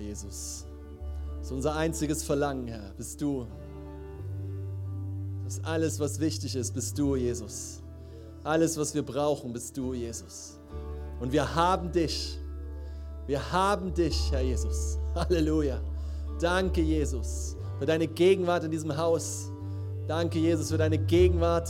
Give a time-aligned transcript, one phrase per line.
[0.00, 0.66] Jesus.
[1.38, 3.46] Das ist unser einziges Verlangen, Herr, bist du.
[5.44, 7.82] Das ist alles, was wichtig ist, bist du, Jesus.
[8.44, 10.58] Alles, was wir brauchen, bist du, Jesus.
[11.20, 12.38] Und wir haben dich.
[13.26, 14.98] Wir haben dich, Herr Jesus.
[15.14, 15.80] Halleluja.
[16.40, 19.50] Danke, Jesus, für deine Gegenwart in diesem Haus.
[20.08, 21.68] Danke, Jesus, für deine Gegenwart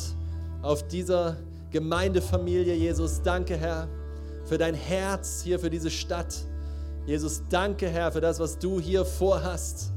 [0.62, 1.36] auf dieser
[1.70, 3.20] Gemeindefamilie, Jesus.
[3.22, 3.88] Danke, Herr,
[4.44, 6.46] für dein Herz hier für diese Stadt.
[7.10, 9.90] Jesus, danke, Herr, für das, was du hier vorhast,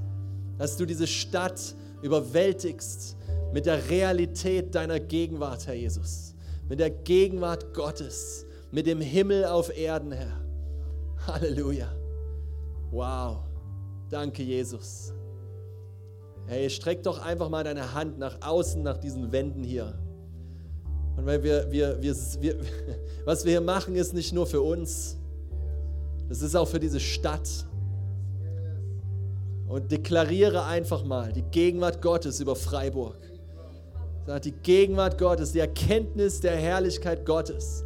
[0.57, 3.15] dass du diese Stadt überwältigst
[3.53, 6.33] mit der Realität deiner Gegenwart, Herr Jesus,
[6.67, 10.43] mit der Gegenwart Gottes, mit dem Himmel auf Erden, Herr.
[11.27, 11.93] Halleluja.
[12.89, 13.43] Wow.
[14.09, 15.13] Danke, Jesus.
[16.47, 19.99] Hey, streck doch einfach mal deine Hand nach außen, nach diesen Wänden hier.
[21.15, 22.55] Und weil wir, wir, wir, wir,
[23.25, 25.19] was wir hier machen, ist nicht nur für uns,
[26.29, 27.49] das ist auch für diese Stadt.
[29.67, 33.17] Und deklariere einfach mal die Gegenwart Gottes über Freiburg.
[34.43, 37.83] Die Gegenwart Gottes, die Erkenntnis der Herrlichkeit Gottes.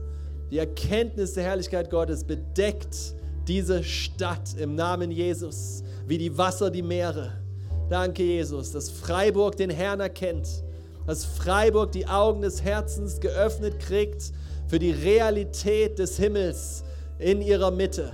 [0.52, 3.16] Die Erkenntnis der Herrlichkeit Gottes bedeckt
[3.48, 7.32] diese Stadt im Namen Jesus, wie die Wasser die Meere.
[7.90, 10.64] Danke, Jesus, dass Freiburg den Herrn erkennt,
[11.06, 14.32] dass Freiburg die Augen des Herzens geöffnet kriegt
[14.68, 16.84] für die Realität des Himmels
[17.18, 18.12] in ihrer Mitte.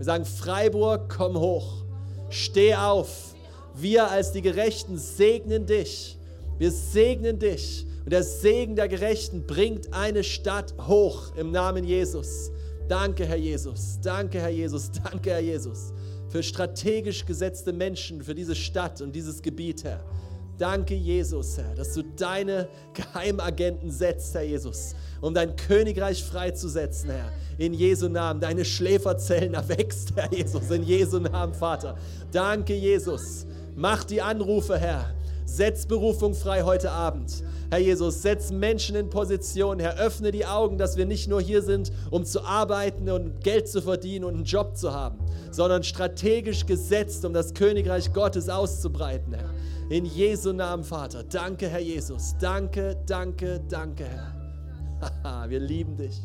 [0.00, 1.84] Wir sagen, Freiburg, komm hoch,
[2.30, 3.34] steh auf.
[3.74, 6.16] Wir als die Gerechten segnen dich.
[6.56, 7.84] Wir segnen dich.
[8.06, 12.50] Und der Segen der Gerechten bringt eine Stadt hoch im Namen Jesus.
[12.88, 13.98] Danke, Herr Jesus.
[14.00, 14.90] Danke, Herr Jesus.
[15.04, 15.92] Danke, Herr Jesus.
[16.30, 20.02] Für strategisch gesetzte Menschen, für diese Stadt und dieses Gebiet, Herr.
[20.60, 27.32] Danke, Jesus, Herr, dass du deine Geheimagenten setzt, Herr Jesus, um dein Königreich freizusetzen, Herr.
[27.56, 28.42] In Jesu Namen.
[28.42, 30.70] Deine Schläferzellen erwächst, Herr Jesus.
[30.70, 31.96] In Jesu Namen, Vater.
[32.30, 33.46] Danke, Jesus.
[33.74, 35.14] Mach die Anrufe, Herr.
[35.46, 37.42] Setz Berufung frei heute Abend.
[37.70, 39.78] Herr Jesus, setz Menschen in Position.
[39.78, 43.66] Herr, öffne die Augen, dass wir nicht nur hier sind, um zu arbeiten und Geld
[43.66, 45.20] zu verdienen und einen Job zu haben,
[45.52, 49.48] sondern strategisch gesetzt, um das Königreich Gottes auszubreiten, Herr.
[49.90, 51.24] In Jesu Namen, Vater.
[51.24, 52.36] Danke, Herr Jesus.
[52.38, 55.50] Danke, danke, danke, Herr.
[55.50, 56.16] wir lieben dich.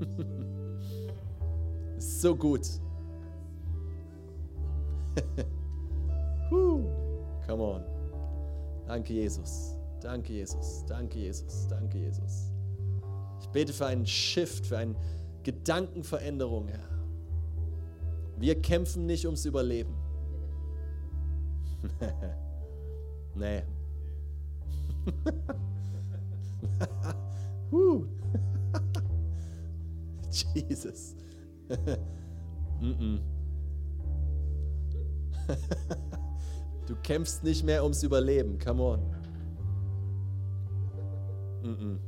[1.98, 2.66] so gut.
[6.48, 7.84] Come on.
[8.86, 9.76] Danke, Jesus.
[10.00, 10.86] Danke, Jesus.
[10.86, 11.68] Danke, Jesus.
[11.68, 12.50] Danke, Jesus.
[13.42, 14.94] Ich bete für einen Shift, für eine
[15.42, 16.88] Gedankenveränderung, Herr.
[18.38, 20.01] Wir kämpfen nicht ums Überleben.
[23.34, 23.62] nee.
[30.54, 31.16] Jesus.
[32.80, 33.20] mm -mm.
[36.86, 38.58] Du kämpfst nicht mehr ums Überleben.
[38.58, 39.00] Come on.
[41.62, 41.98] -mm.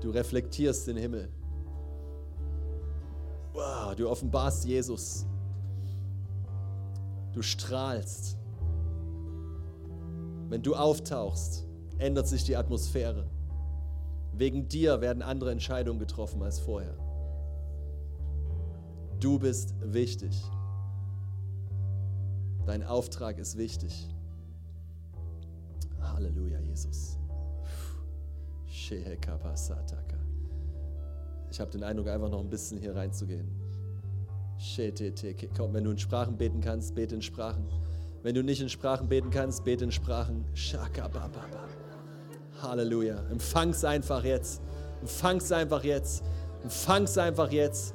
[0.00, 1.28] Du reflektierst den Himmel.
[3.52, 5.26] Wow, du offenbarst Jesus.
[7.32, 8.36] Du strahlst.
[10.48, 11.64] Wenn du auftauchst,
[11.98, 13.26] ändert sich die Atmosphäre.
[14.32, 16.96] Wegen dir werden andere Entscheidungen getroffen als vorher.
[19.20, 20.42] Du bist wichtig.
[22.66, 24.08] Dein Auftrag ist wichtig.
[26.00, 27.18] Halleluja, Jesus.
[31.52, 33.46] Ich habe den Eindruck, einfach noch ein bisschen hier reinzugehen.
[35.54, 37.66] Komm, wenn du in Sprachen beten kannst, bete in Sprachen.
[38.22, 40.46] Wenn du nicht in Sprachen beten kannst, bete in Sprachen.
[42.62, 43.18] Halleluja.
[43.30, 44.62] Empfang's einfach jetzt.
[45.02, 46.24] Empfang's einfach jetzt.
[46.62, 47.92] Empfang's einfach jetzt.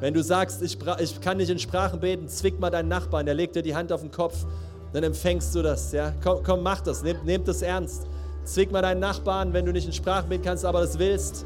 [0.00, 3.34] Wenn du sagst, ich, ich kann nicht in Sprachen beten, zwick mal deinen Nachbarn, der
[3.34, 4.46] legt dir die Hand auf den Kopf,
[4.94, 5.92] dann empfängst du das.
[5.92, 6.14] Ja?
[6.22, 8.06] Komm, komm mach das, nehmt nehm das ernst.
[8.44, 11.44] Zwick mal deinen Nachbarn, wenn du nicht in Sprachen beten kannst, aber das willst.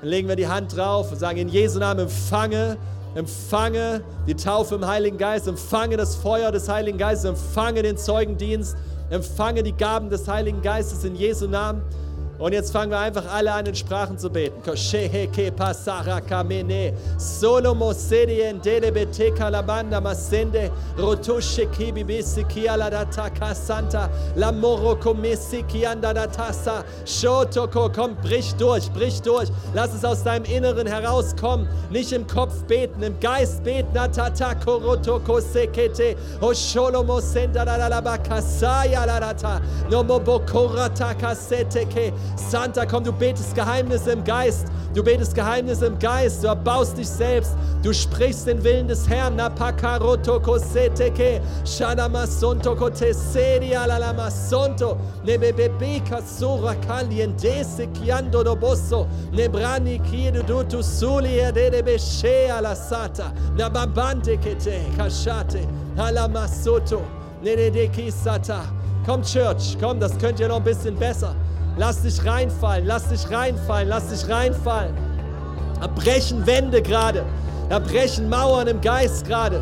[0.00, 2.76] Dann legen wir die Hand drauf und sagen, in Jesu Namen empfange,
[3.14, 8.76] empfange die Taufe im Heiligen Geist, empfange das Feuer des Heiligen Geistes, empfange den Zeugendienst,
[9.10, 11.82] empfange die Gaben des Heiligen Geistes in Jesu Namen.
[12.38, 14.62] Und jetzt fangen wir einfach alle an, in Sprachen zu beten.
[17.18, 28.16] Solomo sedien delebete kalabanda masende rotushe kibibisi kialadata kasanta lamoro komisi kianda datasa shotoko komm
[28.22, 33.18] brich durch brich durch lass es aus deinem Inneren herauskommen nicht im Kopf beten im
[33.20, 41.14] Geist beten atata korotoko sekete osholomo senda la la la bakasaya la data nomo bokorata
[41.14, 44.66] kaseteke Santa, komm, du betest Geheimnisse im Geist.
[44.94, 46.42] Du betest Geheimnisse im Geist.
[46.42, 47.56] Du erbaust dich selbst.
[47.82, 49.36] Du sprichst den Willen des Herrn.
[49.36, 51.40] Napakaroto koseteke.
[51.64, 54.96] Shanamasonto koteseri alalamasonto.
[55.24, 59.06] Nebebebeka sura kaliendese kiando doboso.
[59.32, 63.32] Nebrani kiedu dutu suli adede beshe alasata.
[63.56, 65.66] Nababante kete kashate.
[65.96, 67.02] Alamasoto.
[67.42, 68.62] Nededeki sata.
[69.06, 71.34] Komm, Church, komm, das könnt ihr noch ein bisschen besser.
[71.78, 74.94] Lass dich reinfallen, lass dich reinfallen, lass dich reinfallen.
[75.80, 77.24] Da brechen Wände gerade.
[77.68, 79.60] Da brechen Mauern im Geist gerade.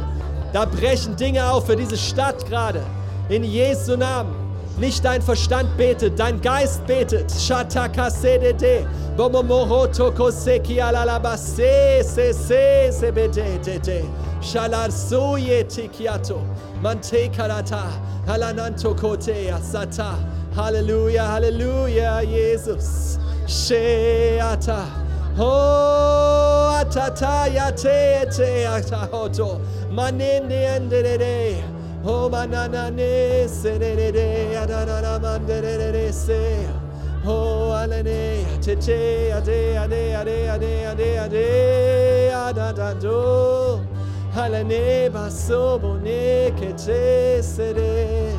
[0.55, 2.81] Da brechen Dinge auf für diese Stadt gerade.
[3.29, 4.35] In Jesu Namen.
[4.79, 7.31] Nicht dein Verstand betet, dein Geist betet.
[7.33, 8.87] Shataka sedete.
[9.17, 14.05] Bomomoroto koseki alalabase se se se betete.
[14.41, 16.41] Shalarsuye tikiato.
[16.83, 17.85] Mante karata.
[18.27, 20.15] Halananto kotea sata.
[20.57, 23.19] Halleluja, Halleluja, Jesus.
[23.45, 24.87] Sheata.
[25.39, 29.61] Oh, atata yate ete atahoto.
[29.91, 31.63] Manene andere.
[32.07, 36.67] Oh, mananane se de de adanana mandere se.
[37.27, 43.85] Oh, alene tete ade ade ade ade ade ade adadado.
[44.35, 48.33] Alene baso bone kete sere.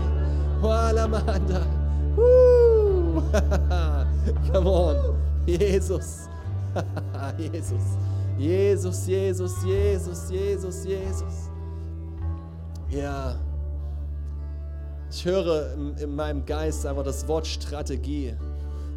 [0.63, 1.76] Wala manda.
[4.51, 5.17] Come on.
[5.45, 6.27] Jesus.
[7.37, 7.97] Jesus.
[8.37, 11.49] Jesus, Jesus, Jesus, Jesus, Jesus.
[12.89, 13.39] Ja.
[15.09, 18.35] Ich höre in, in meinem Geist einfach das Wort Strategie.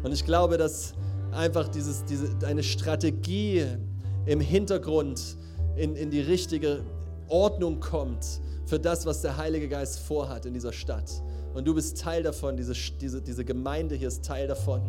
[0.03, 0.93] Und ich glaube, dass
[1.31, 3.65] einfach dieses, diese, eine Strategie
[4.25, 5.37] im Hintergrund
[5.75, 6.83] in, in die richtige
[7.31, 8.25] Ordnung kommt
[8.65, 11.09] für das, was der Heilige Geist vorhat in dieser Stadt.
[11.53, 14.81] Und du bist Teil davon, diese, diese, diese Gemeinde hier ist Teil davon.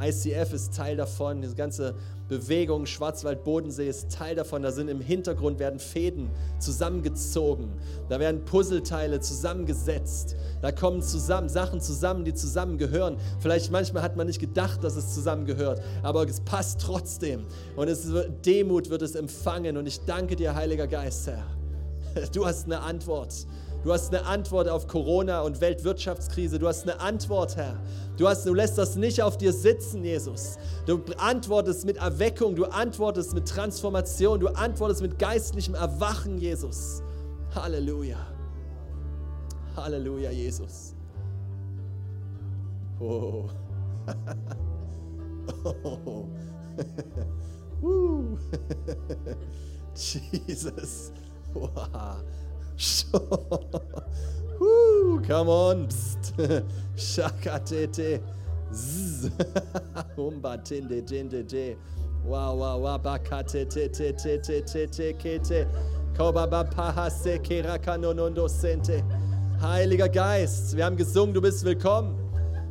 [0.00, 1.94] ICF ist Teil davon, diese ganze
[2.28, 4.62] Bewegung Schwarzwald-Bodensee ist Teil davon.
[4.62, 7.72] Da sind im Hintergrund werden Fäden zusammengezogen,
[8.08, 13.16] da werden Puzzleteile zusammengesetzt, da kommen zusammen Sachen zusammen, die zusammengehören.
[13.40, 17.44] Vielleicht manchmal hat man nicht gedacht, dass es zusammengehört, aber es passt trotzdem.
[17.76, 18.08] Und es
[18.44, 19.76] Demut wird es empfangen.
[19.76, 21.61] Und ich danke dir, Heiliger Geist, Herr.
[22.32, 23.46] Du hast eine Antwort.
[23.84, 26.58] Du hast eine Antwort auf Corona und Weltwirtschaftskrise.
[26.58, 27.80] Du hast eine Antwort, Herr.
[28.16, 30.56] Du, hast, du lässt das nicht auf dir sitzen, Jesus.
[30.86, 37.02] Du antwortest mit Erweckung, du antwortest mit Transformation, du antwortest mit geistlichem Erwachen, Jesus.
[37.54, 38.18] Halleluja.
[39.74, 40.94] Halleluja, Jesus.
[43.00, 43.48] Oh.
[45.82, 46.28] oh.
[50.46, 51.12] Jesus.
[51.54, 52.22] Wow.
[54.60, 55.86] Woo, come on.
[55.88, 56.34] Psst.
[56.96, 58.20] Shakatete.
[60.16, 61.76] Umba tinde tinde te.
[62.24, 62.98] Wow, wow, wow.
[62.98, 65.66] Bakate te te te te te te kete.
[66.16, 69.02] Kobaba pahase kerakanonondo sente.
[69.60, 72.18] Heiliger Geist, wir haben gesungen, du bist willkommen.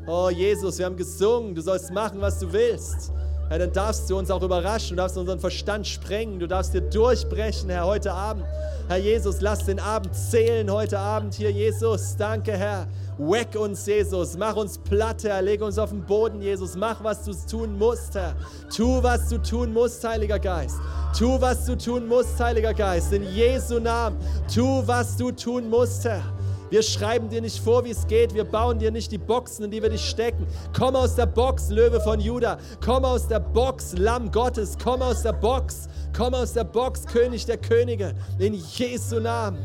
[0.07, 3.11] Oh Jesus, wir haben gesungen, du sollst machen, was du willst.
[3.51, 6.79] Herr, dann darfst du uns auch überraschen, du darfst unseren Verstand sprengen, du darfst dir
[6.79, 8.45] durchbrechen, Herr, heute Abend.
[8.87, 12.15] Herr Jesus, lass den Abend zählen heute Abend hier, Jesus.
[12.15, 12.87] Danke, Herr.
[13.17, 14.37] Weck uns, Jesus.
[14.37, 15.41] Mach uns platt, Herr.
[15.41, 16.77] Leg uns auf den Boden, Jesus.
[16.77, 18.37] Mach, was du tun musst, Herr.
[18.73, 20.77] Tu, was du tun musst, Heiliger Geist.
[21.17, 23.11] Tu, was du tun musst, Heiliger Geist.
[23.11, 24.17] In Jesu Namen.
[24.47, 26.23] Tu, was du tun musst, Herr.
[26.71, 28.33] Wir schreiben dir nicht vor, wie es geht.
[28.33, 30.47] Wir bauen dir nicht die Boxen, in die wir dich stecken.
[30.75, 32.57] Komm aus der Box, Löwe von Juda.
[32.83, 34.77] Komm aus der Box, Lamm Gottes.
[34.81, 35.89] Komm aus der Box.
[36.15, 39.59] Komm aus der Box, König der Könige, in Jesu Namen.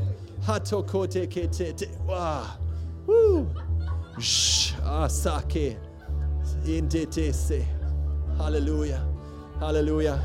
[0.46, 1.74] Hatokote kete.
[2.06, 3.46] Wow.
[4.84, 5.76] Asake.
[6.64, 7.64] Indetese.
[8.38, 8.98] Halleluja.
[9.60, 10.18] Halleluja.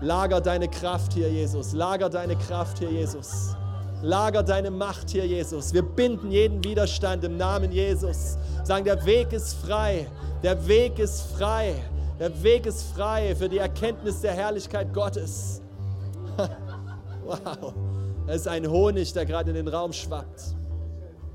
[0.00, 1.72] Lager deine Kraft hier, Jesus.
[1.72, 3.56] Lager deine Kraft hier, Jesus.
[4.04, 5.72] Lager deine Macht hier, Jesus.
[5.72, 8.36] Wir binden jeden Widerstand im Namen Jesus.
[8.62, 10.06] Sagen, der Weg ist frei.
[10.42, 11.74] Der Weg ist frei.
[12.20, 15.60] Der Weg ist frei für die Erkenntnis der Herrlichkeit Gottes.
[17.26, 17.72] Wow.
[18.26, 20.54] Es ist ein Honig, der gerade in den Raum schwappt.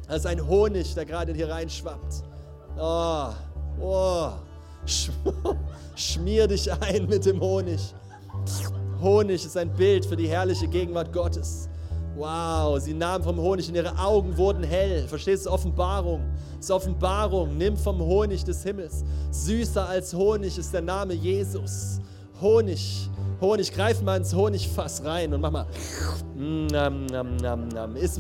[0.08, 2.24] Es ist ein Honig, der gerade hier reinschwappt.
[2.80, 3.30] Oh,
[3.82, 4.30] oh.
[5.96, 7.82] Schmier dich ein mit dem Honig.
[9.02, 11.69] Honig ist ein Bild für die herrliche Gegenwart Gottes.
[12.16, 15.08] Wow, sie nahmen vom Honig und ihre Augen wurden hell.
[15.08, 15.52] Verstehst du?
[15.52, 16.22] Offenbarung.
[16.58, 17.58] Das ist Offenbarung.
[17.58, 19.04] Nimm vom Honig des Himmels.
[19.32, 22.00] Süßer als Honig ist der Name Jesus.
[22.42, 23.10] Honig
[23.42, 23.72] Honig.
[23.72, 25.66] Greif mal ins Honigfass rein und mach mal.
[26.36, 27.96] Nam, nam, nam, nam.
[27.96, 28.20] Iss.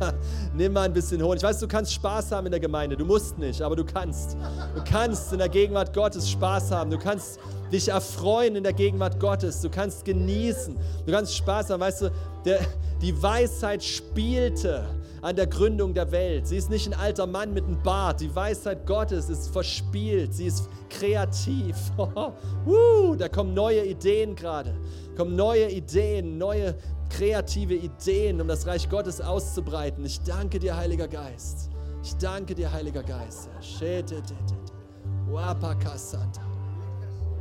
[0.56, 1.42] Nimm mal ein bisschen Honig.
[1.42, 2.96] Weißt du, du kannst Spaß haben in der Gemeinde.
[2.96, 4.36] Du musst nicht, aber du kannst.
[4.74, 6.90] Du kannst in der Gegenwart Gottes Spaß haben.
[6.90, 7.38] Du kannst
[7.72, 9.60] dich erfreuen in der Gegenwart Gottes.
[9.60, 10.76] Du kannst genießen.
[11.04, 11.80] Du kannst Spaß haben.
[11.80, 12.10] Weißt du,
[12.44, 12.60] der,
[13.02, 14.84] die Weisheit spielte
[15.22, 16.46] an der Gründung der Welt.
[16.46, 18.20] Sie ist nicht ein alter Mann mit einem Bart.
[18.20, 20.34] Die Weisheit Gottes ist verspielt.
[20.34, 21.76] Sie ist kreativ.
[22.66, 24.74] uh, da kommen neue Ideen gerade.
[25.16, 26.76] Kommen neue Ideen, neue
[27.10, 30.04] kreative Ideen, um das Reich Gottes auszubreiten.
[30.04, 31.70] Ich danke dir, Heiliger Geist.
[32.02, 33.48] Ich danke dir, Heiliger Geist.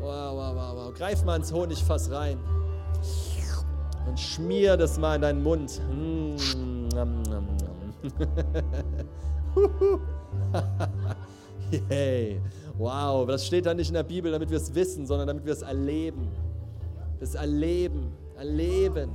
[0.05, 0.93] Wow, wow, wow, wow.
[0.93, 2.37] Greif mal ins Honigfass rein
[4.07, 5.81] und schmier das mal in deinen Mund.
[5.89, 6.35] Mm,
[6.93, 7.47] nom, nom,
[11.89, 12.39] Yay.
[12.77, 15.53] Wow, das steht da nicht in der Bibel, damit wir es wissen, sondern damit wir
[15.53, 16.27] es erleben.
[17.19, 19.09] Das Erleben, Erleben.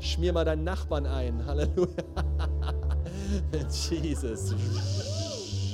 [0.00, 1.44] Schmier mal deinen Nachbarn ein.
[1.44, 1.92] Halleluja.
[3.90, 4.54] Jesus.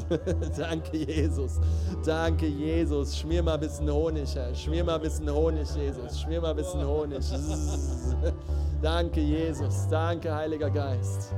[0.58, 1.60] Danke, Jesus.
[2.06, 3.18] Danke, Jesus.
[3.18, 4.54] Schmier mal ein bisschen Honig, Herr.
[4.56, 6.22] Schmier mal ein bisschen Honig, Jesus.
[6.22, 7.24] Schmier mal ein bisschen Honig.
[8.82, 9.88] Danke, Jesus.
[9.90, 11.34] Danke, Heiliger Geist.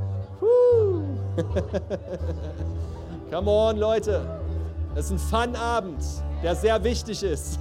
[3.31, 4.21] Come on, Leute.
[4.95, 6.03] Es ist ein Fun-Abend,
[6.43, 7.59] der sehr wichtig ist.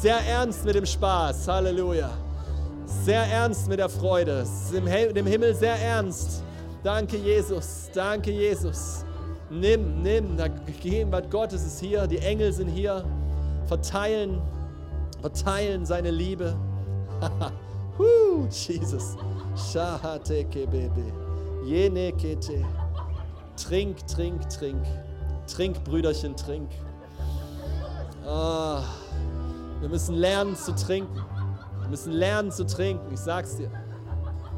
[0.00, 1.48] Sehr ernst mit dem Spaß.
[1.48, 2.10] Halleluja.
[3.04, 4.40] Sehr ernst mit der Freude.
[4.40, 6.42] Es ist im Himmel sehr ernst.
[6.82, 7.88] Danke, Jesus.
[7.92, 9.04] Danke, Jesus.
[9.50, 10.36] Nimm, nimm.
[10.66, 12.06] Die Gegenwart Gottes ist hier.
[12.06, 13.04] Die Engel sind hier.
[13.66, 14.40] Verteilen,
[15.20, 16.56] verteilen seine Liebe.
[17.98, 19.16] Huh, Jesus.
[19.56, 21.12] Shahateke bebe.
[21.64, 22.64] Jenekete.
[23.56, 24.84] Trink, trink, trink.
[25.48, 26.70] Trink, Brüderchen, trink.
[28.24, 28.84] Ah,
[29.80, 31.16] wir müssen lernen zu trinken.
[31.80, 33.12] Wir müssen lernen zu trinken.
[33.12, 33.70] Ich sag's dir.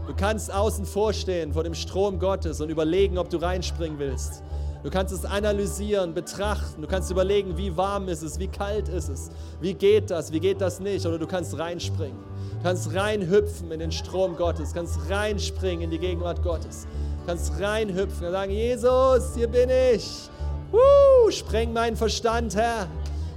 [0.06, 4.42] Du kannst außen vorstehen vor dem Strom Gottes und überlegen, ob du reinspringen willst.
[4.82, 6.80] Du kannst es analysieren, betrachten.
[6.82, 10.40] Du kannst überlegen, wie warm ist es, wie kalt ist es, wie geht das, wie
[10.40, 11.04] geht das nicht.
[11.06, 12.30] Oder du kannst reinspringen
[12.62, 16.86] kannst reinhüpfen in den Strom Gottes, kannst reinspringen in die Gegenwart Gottes,
[17.26, 20.28] kannst reinhüpfen und sagen, Jesus, hier bin ich.
[20.72, 22.86] Uh, spreng meinen Verstand, Herr.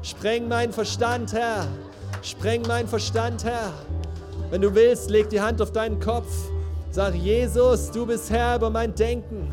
[0.02, 1.66] Spreng meinen Verstand, Herr.
[2.22, 3.72] Spreng meinen Verstand, Herr.
[4.50, 6.32] Wenn du willst, leg die Hand auf deinen Kopf.
[6.92, 9.52] Sag, Jesus, du bist Herr über mein Denken.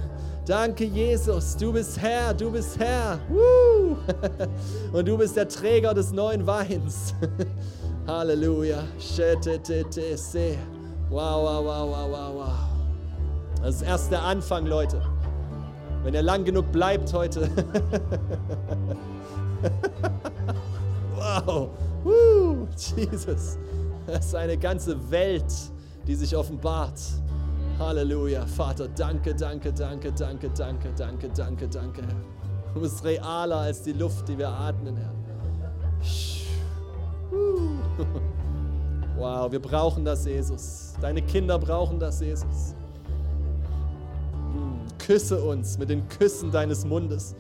[0.51, 3.21] Danke, Jesus, du bist Herr, du bist Herr.
[4.93, 7.15] Und du bist der Träger des neuen Weins.
[8.09, 8.83] Halleluja.
[11.09, 12.49] Wow, wow, wow, wow, wow, wow.
[13.63, 15.01] Das ist erst der Anfang, Leute.
[16.03, 17.49] Wenn er lang genug bleibt heute.
[21.15, 21.69] wow.
[22.03, 22.67] Woo,
[22.97, 23.57] Jesus.
[24.05, 25.53] Das ist eine ganze Welt,
[26.09, 26.99] die sich offenbart.
[27.81, 28.47] Halleluja.
[28.47, 32.15] Vater, danke, danke, danke, danke, danke, danke, danke, danke, Herr.
[32.75, 35.15] Du bist realer als die Luft, die wir atmen, Herr.
[39.17, 40.93] Wow, wir brauchen das, Jesus.
[41.01, 42.75] Deine Kinder brauchen das, Jesus.
[44.53, 47.35] Hm, küsse uns mit den Küssen deines Mundes.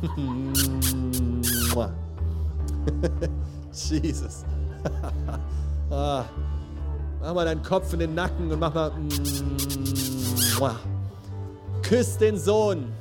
[3.72, 4.44] Jesus.
[5.90, 6.24] ah.
[7.20, 8.92] Mach mal deinen Kopf in den Nacken und mach mal.
[11.82, 12.92] Küss den Sohn,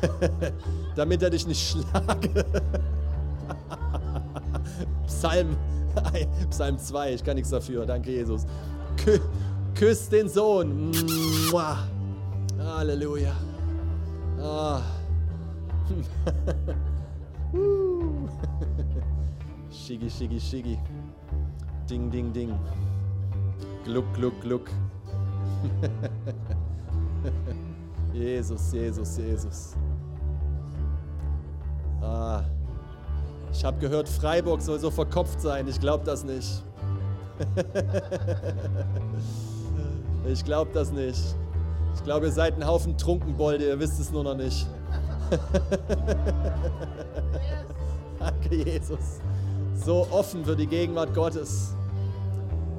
[0.96, 2.44] damit er dich nicht schlage.
[5.06, 5.56] Psalm,
[6.48, 8.46] Psalm 2, ich kann nichts dafür, danke Jesus.
[8.96, 9.18] Kü
[9.74, 10.92] küss den Sohn.
[12.58, 13.32] Halleluja.
[14.40, 14.80] Ah.
[19.70, 20.78] schiggi, schiggi, schiggi.
[21.88, 22.54] Ding, ding, ding.
[23.84, 24.70] Gluck, gluck, gluck.
[28.12, 29.74] Jesus, Jesus, Jesus.
[32.02, 32.42] Ah.
[33.52, 35.66] Ich habe gehört, Freiburg soll so verkopft sein.
[35.68, 36.62] Ich glaube das nicht.
[40.26, 41.20] ich glaube das nicht.
[41.94, 44.66] Ich glaube, ihr seid ein Haufen Trunkenbolde, ihr wisst es nur noch nicht.
[48.18, 49.20] Danke, Jesus.
[49.74, 51.74] So offen für die Gegenwart Gottes.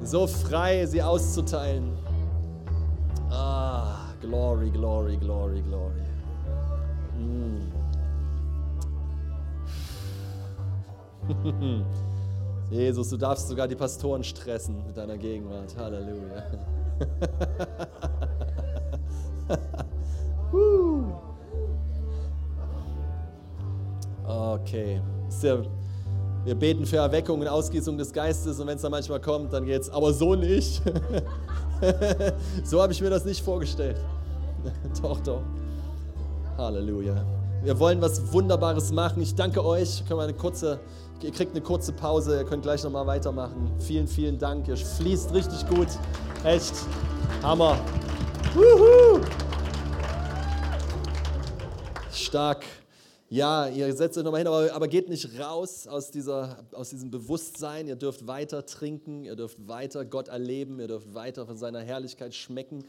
[0.04, 1.96] So frei, sie auszuteilen.
[3.30, 6.02] Ah, glory, glory, glory, glory.
[7.16, 7.72] Mm.
[12.70, 15.76] Jesus, du darfst sogar die Pastoren stressen mit deiner Gegenwart.
[15.76, 16.42] Halleluja.
[24.24, 25.00] Okay.
[25.42, 25.62] Ja,
[26.44, 29.64] wir beten für Erweckung und Ausgießung des Geistes und wenn es dann manchmal kommt, dann
[29.64, 30.82] geht's, aber so nicht.
[32.64, 33.96] so habe ich mir das nicht vorgestellt.
[35.02, 35.42] doch, doch.
[36.58, 37.24] Halleluja.
[37.62, 39.22] Wir wollen was Wunderbares machen.
[39.22, 40.04] Ich danke euch.
[40.06, 40.80] Können wir eine kurze,
[41.22, 42.38] ihr kriegt eine kurze Pause.
[42.38, 43.70] Ihr könnt gleich nochmal weitermachen.
[43.78, 44.66] Vielen, vielen Dank.
[44.66, 45.88] Ihr fließt richtig gut.
[46.42, 46.74] Echt.
[47.42, 47.78] Hammer.
[48.54, 49.20] Wuhu.
[52.10, 52.64] Stark.
[53.32, 57.10] Ja, ihr setzt euch nochmal hin, aber, aber, geht nicht raus aus, dieser, aus diesem
[57.10, 57.88] Bewusstsein.
[57.88, 62.34] Ihr dürft weiter trinken, ihr dürft weiter Gott erleben, ihr dürft weiter von seiner Herrlichkeit
[62.34, 62.84] schmecken.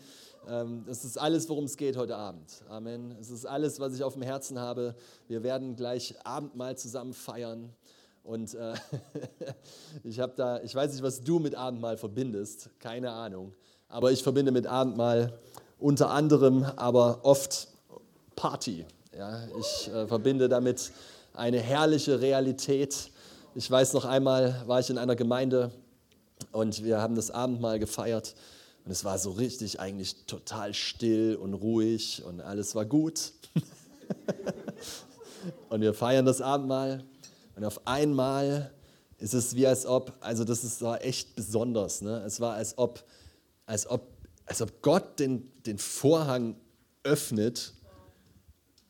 [0.50, 2.62] Ähm, das ist alles, worum es geht heute Abend.
[2.68, 3.16] Amen.
[3.22, 4.96] Es ist alles, was ich auf dem Herzen habe.
[5.30, 7.70] Wir werden gleich Abendmahl zusammen feiern.
[8.26, 8.74] Und äh,
[10.04, 13.54] ich habe da, ich weiß nicht, was du mit Abendmahl verbindest, keine Ahnung.
[13.88, 15.40] Aber ich verbinde mit Abendmahl
[15.80, 17.70] unter anderem, aber oft
[18.36, 18.86] Party.
[19.16, 20.92] Ja, ich äh, verbinde damit
[21.36, 23.12] eine herrliche Realität.
[23.54, 25.72] Ich weiß noch einmal, war ich in einer Gemeinde
[26.52, 28.34] und wir haben das Abendmahl gefeiert
[28.84, 33.34] und es war so richtig eigentlich total still und ruhig und alles war gut.
[35.70, 37.04] und wir feiern das Abendmahl
[37.56, 38.72] und auf einmal
[39.20, 42.02] ist es wie als ob, also das ist, war echt besonders.
[42.02, 42.24] Ne?
[42.26, 43.04] Es war als ob,
[43.68, 44.08] als ob,
[44.48, 46.56] als ob Gott den, den Vorhang
[47.04, 47.74] öffnet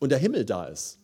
[0.03, 0.99] und der Himmel da ist.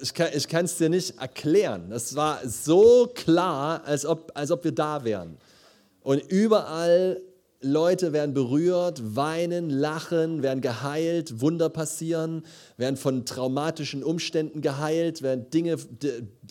[0.00, 1.90] Ich kann es dir nicht erklären.
[1.90, 5.38] Es war so klar, als ob, als ob wir da wären.
[6.00, 7.20] Und überall
[7.60, 12.44] Leute werden berührt, weinen, lachen, werden geheilt, Wunder passieren,
[12.76, 15.76] werden von traumatischen Umständen geheilt, werden Dinge,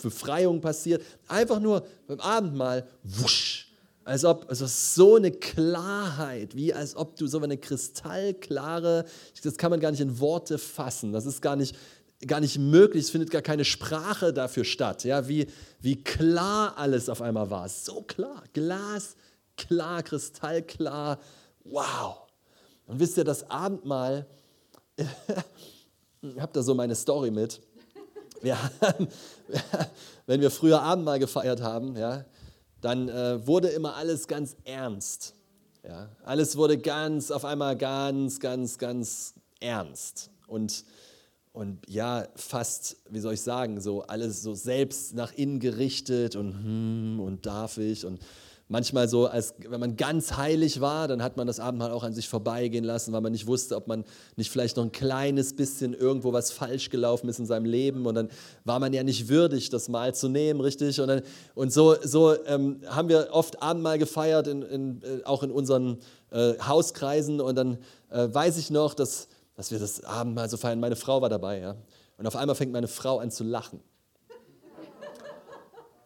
[0.03, 1.01] Befreiung passiert.
[1.29, 3.68] Einfach nur beim Abendmahl, wusch,
[4.09, 9.05] als ob, also so eine Klarheit, wie als ob du so eine kristallklare,
[9.43, 11.75] das kann man gar nicht in Worte fassen, das ist gar nicht,
[12.25, 15.45] gar nicht möglich, es findet gar keine Sprache dafür statt, ja, wie,
[15.79, 19.15] wie klar alles auf einmal war, so klar, Glas
[19.57, 21.19] klar, kristallklar.
[21.63, 22.29] Wow.
[22.87, 24.25] Und wisst ihr, das Abendmahl,
[24.97, 27.61] ich habe da so meine Story mit.
[28.41, 29.07] Wir haben,
[30.25, 32.25] wenn wir früher Abendmahl gefeiert haben, ja,
[32.81, 35.35] dann äh, wurde immer alles ganz ernst.
[35.87, 36.09] Ja.
[36.23, 40.29] Alles wurde ganz, auf einmal ganz, ganz, ganz ernst.
[40.47, 40.83] Und,
[41.53, 46.53] und ja, fast, wie soll ich sagen, so alles so selbst nach innen gerichtet und
[46.53, 48.19] hm, und darf ich und
[48.69, 52.13] manchmal so, als wenn man ganz heilig war, dann hat man das Abendmahl auch an
[52.13, 54.05] sich vorbeigehen lassen, weil man nicht wusste, ob man
[54.37, 58.15] nicht vielleicht noch ein kleines bisschen irgendwo was falsch gelaufen ist in seinem Leben und
[58.15, 58.29] dann
[58.63, 61.01] war man ja nicht würdig, das Mahl zu nehmen, richtig?
[61.01, 61.21] Und, dann,
[61.55, 65.97] und so, so ähm, haben wir oft Abendmahl gefeiert, in, in, äh, auch in unseren
[66.31, 67.79] äh, Hauskreisen und dann
[68.11, 70.79] äh, weiß ich noch, dass, dass wir das Abendmahl so feiern.
[70.79, 71.75] Meine Frau war dabei, ja.
[72.17, 73.79] Und auf einmal fängt meine Frau an zu lachen.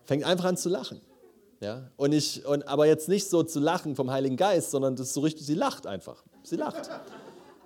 [0.06, 1.02] Fängt einfach an zu lachen.
[1.64, 1.90] Ja?
[1.96, 5.22] Und ich, und, aber jetzt nicht so zu lachen vom Heiligen Geist, sondern das so
[5.22, 6.24] richtig, sie lacht einfach.
[6.44, 6.90] Sie lacht.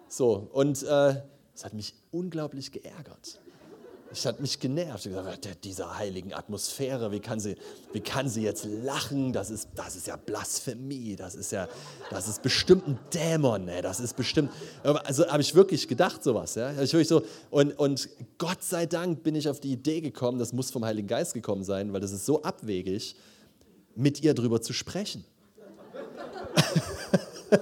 [0.08, 1.16] So, und äh,
[1.54, 3.42] das hat mich unglaublich geärgert.
[4.10, 5.06] Es hat mich genervt.
[5.06, 7.56] Ich gesagt, diese heiligen Atmosphäre, wie kann, sie,
[7.92, 9.34] wie kann sie jetzt lachen?
[9.34, 11.16] Das ist, das ist ja Blasphemie.
[11.18, 11.68] Das ist ja,
[12.10, 13.68] das ist bestimmt ein Dämon.
[13.68, 13.82] Ey.
[13.82, 14.52] Das ist bestimmt.
[14.84, 16.56] Also habe ich wirklich gedacht, sowas.
[16.56, 16.72] Ja?
[16.82, 18.08] Ich wirklich so, und, und
[18.38, 21.66] Gott sei Dank bin ich auf die Idee gekommen, das muss vom Heiligen Geist gekommen
[21.66, 23.16] sein, weil das ist so abwegig
[23.98, 25.26] mit ihr darüber zu sprechen.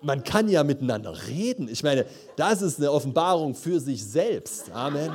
[0.00, 1.68] Man kann ja miteinander reden.
[1.68, 4.70] Ich meine, das ist eine Offenbarung für sich selbst.
[4.70, 5.12] Amen.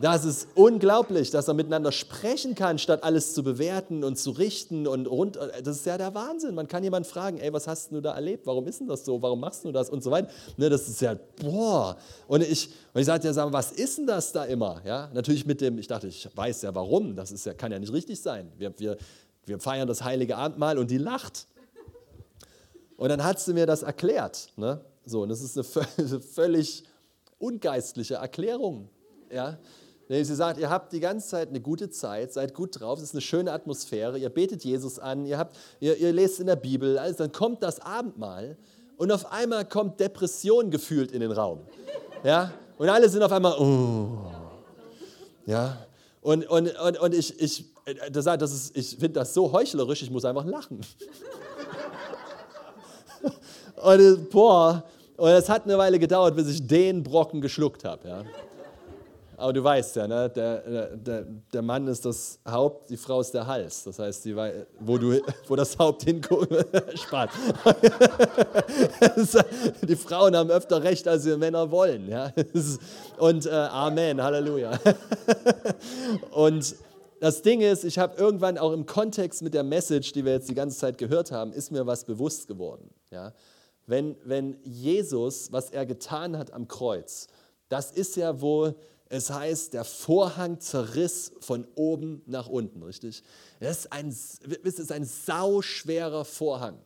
[0.00, 4.86] Das ist unglaublich, dass er miteinander sprechen kann, statt alles zu bewerten und zu richten
[4.86, 5.36] und rund.
[5.64, 6.54] Das ist ja der Wahnsinn.
[6.54, 8.46] Man kann jemanden fragen, ey, was hast du da erlebt?
[8.46, 9.20] Warum ist denn das so?
[9.20, 9.90] Warum machst du das?
[9.90, 10.28] Und so weiter.
[10.56, 11.96] Ne, das ist ja, boah.
[12.28, 14.80] Und ich, und ich sagte ja, was ist denn das da immer?
[14.84, 17.16] Ja, natürlich mit dem, ich dachte, ich weiß ja warum.
[17.16, 18.52] Das ist ja, kann ja nicht richtig sein.
[18.56, 18.96] Wir, wir,
[19.48, 21.46] wir feiern das heilige Abendmahl und die lacht.
[22.96, 24.50] Und dann hat sie mir das erklärt.
[24.56, 24.80] Ne?
[25.04, 26.84] So, und das ist eine völlig
[27.38, 28.88] ungeistliche Erklärung.
[29.30, 29.58] Ja?
[30.08, 33.14] Sie sagt, ihr habt die ganze Zeit eine gute Zeit, seid gut drauf, es ist
[33.14, 36.98] eine schöne Atmosphäre, ihr betet Jesus an, ihr, habt, ihr, ihr lest in der Bibel,
[36.98, 38.56] also dann kommt das Abendmahl
[38.96, 41.60] und auf einmal kommt Depression gefühlt in den Raum.
[42.24, 42.52] Ja?
[42.78, 44.32] Und alle sind auf einmal, oh.
[45.44, 45.86] Ja?
[46.22, 47.66] Und, und, und, und ich, ich,
[48.10, 50.80] das, das ist, ich finde das so heuchlerisch, ich muss einfach lachen.
[53.82, 54.82] und boah,
[55.16, 58.08] und es hat eine Weile gedauert, bis ich den Brocken geschluckt habe.
[58.08, 58.24] Ja.
[59.38, 63.32] Aber du weißt ja, ne, der, der, der Mann ist das Haupt, die Frau ist
[63.32, 63.84] der Hals.
[63.84, 64.34] Das heißt, die,
[64.80, 66.52] wo, du, wo das Haupt hinguckt,
[66.94, 67.30] Spaß.
[69.88, 72.08] die Frauen haben öfter recht, als wir Männer wollen.
[72.08, 72.32] Ja?
[73.18, 74.72] Und äh, Amen, Halleluja.
[76.32, 76.74] Und
[77.20, 80.48] das Ding ist, ich habe irgendwann auch im Kontext mit der Message, die wir jetzt
[80.48, 82.90] die ganze Zeit gehört haben, ist mir was bewusst geworden.
[83.10, 83.32] Ja?
[83.86, 87.26] Wenn, wenn Jesus, was er getan hat am Kreuz,
[87.68, 88.74] das ist ja wohl
[89.10, 93.22] es heißt, der Vorhang zerriss von oben nach unten, richtig?
[93.60, 96.78] Das ist ein, das ist ein sauschwerer Vorhang.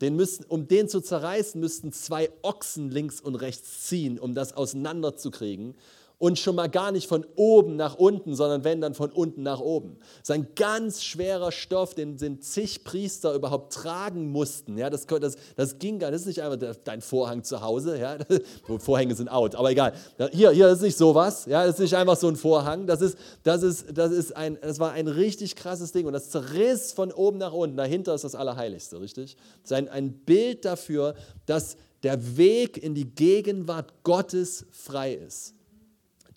[0.00, 4.52] Den müssen, um den zu zerreißen, müssten zwei Ochsen links und rechts ziehen, um das
[4.52, 5.74] auseinanderzukriegen
[6.18, 9.60] und schon mal gar nicht von oben nach unten, sondern wenn dann von unten nach
[9.60, 9.98] oben.
[10.00, 14.78] Das ist ein ganz schwerer Stoff, den, den zig Priester überhaupt tragen mussten.
[14.78, 16.14] Ja, das, das, das ging gar nicht.
[16.14, 17.98] Das ist nicht einfach dein Vorhang zu Hause.
[17.98, 18.16] Ja,
[18.78, 19.92] Vorhänge sind out, aber egal.
[20.32, 21.44] Hier, hier ist nicht sowas.
[21.46, 22.86] Ja, das ist nicht einfach so ein Vorhang.
[22.86, 26.30] Das, ist, das, ist, das, ist ein, das war ein richtig krasses Ding und das
[26.30, 27.76] zerriss von oben nach unten.
[27.76, 29.36] Dahinter ist das Allerheiligste, richtig?
[29.62, 35.52] Das ist ein, ein Bild dafür, dass der Weg in die Gegenwart Gottes frei ist.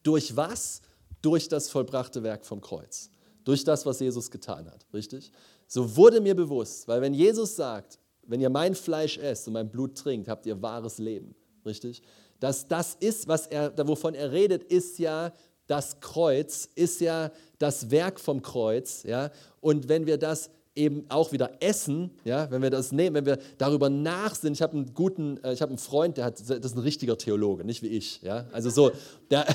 [0.09, 0.81] Durch was?
[1.21, 3.11] Durch das vollbrachte Werk vom Kreuz.
[3.43, 4.87] Durch das, was Jesus getan hat.
[4.91, 5.31] Richtig?
[5.67, 9.69] So wurde mir bewusst, weil wenn Jesus sagt, wenn ihr mein Fleisch esst und mein
[9.69, 11.35] Blut trinkt, habt ihr wahres Leben.
[11.63, 12.01] Richtig?
[12.39, 15.31] Dass das ist, was er, wovon er redet, ist ja
[15.67, 19.03] das Kreuz, ist ja das Werk vom Kreuz.
[19.03, 19.29] Ja?
[19.61, 23.37] Und wenn wir das eben auch wieder essen, ja, wenn wir das nehmen, wenn wir
[23.57, 24.53] darüber nachsinnen.
[24.53, 27.17] Ich habe einen guten, äh, ich habe einen Freund, der hat, das ist ein richtiger
[27.17, 28.91] Theologe, nicht wie ich, ja, also so,
[29.29, 29.45] der,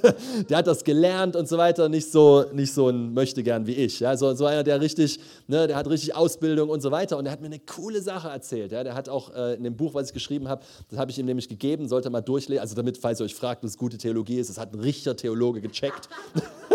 [0.48, 3.72] der hat das gelernt und so weiter, nicht so, nicht so ein möchte gern wie
[3.72, 5.18] ich, ja, so, so einer, der richtig,
[5.48, 8.28] ne, der hat richtig Ausbildung und so weiter und der hat mir eine coole Sache
[8.28, 11.10] erzählt, ja, der hat auch äh, in dem Buch, was ich geschrieben habe, das habe
[11.10, 13.96] ich ihm nämlich gegeben, sollte mal durchlesen, also damit, falls ihr euch fragt, was gute
[13.96, 16.08] Theologie ist, das hat ein richtiger Theologe gecheckt.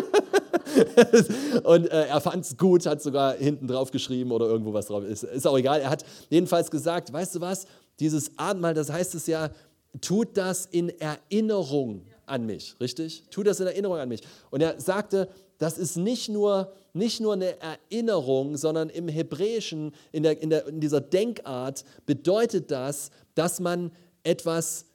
[1.63, 5.03] und äh, er fand es gut, hat sogar hinten drauf geschrieben oder irgendwo was drauf.
[5.03, 5.81] Ist, ist auch egal.
[5.81, 7.65] Er hat jedenfalls gesagt, weißt du was,
[7.99, 9.49] dieses Abendmahl, das heißt es ja,
[10.01, 13.23] tut das in Erinnerung an mich, richtig?
[13.31, 14.21] Tut das in Erinnerung an mich.
[14.51, 20.23] Und er sagte, das ist nicht nur, nicht nur eine Erinnerung, sondern im Hebräischen, in,
[20.23, 23.91] der, in, der, in dieser Denkart bedeutet das, dass man
[24.23, 24.85] etwas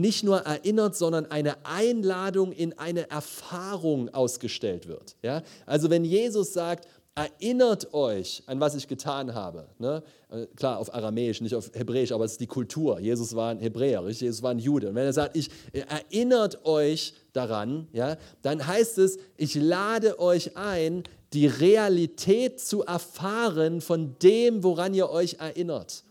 [0.00, 5.16] nicht nur erinnert, sondern eine Einladung in eine Erfahrung ausgestellt wird.
[5.22, 5.42] Ja?
[5.66, 9.68] Also wenn Jesus sagt, erinnert euch an was ich getan habe.
[9.78, 10.02] Ne?
[10.30, 13.00] Äh, klar, auf Aramäisch, nicht auf Hebräisch, aber es ist die Kultur.
[13.00, 14.88] Jesus war ein Hebräer, Jesus war ein Jude.
[14.88, 20.56] Und wenn er sagt, ich erinnert euch daran, ja, dann heißt es, ich lade euch
[20.56, 26.04] ein, die Realität zu erfahren von dem, woran ihr euch erinnert.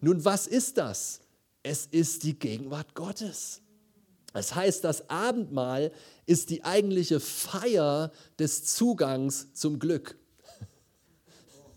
[0.00, 1.20] Nun, was ist das?
[1.62, 3.62] Es ist die Gegenwart Gottes.
[4.32, 5.90] Das heißt, das Abendmahl
[6.26, 10.18] ist die eigentliche Feier des Zugangs zum Glück.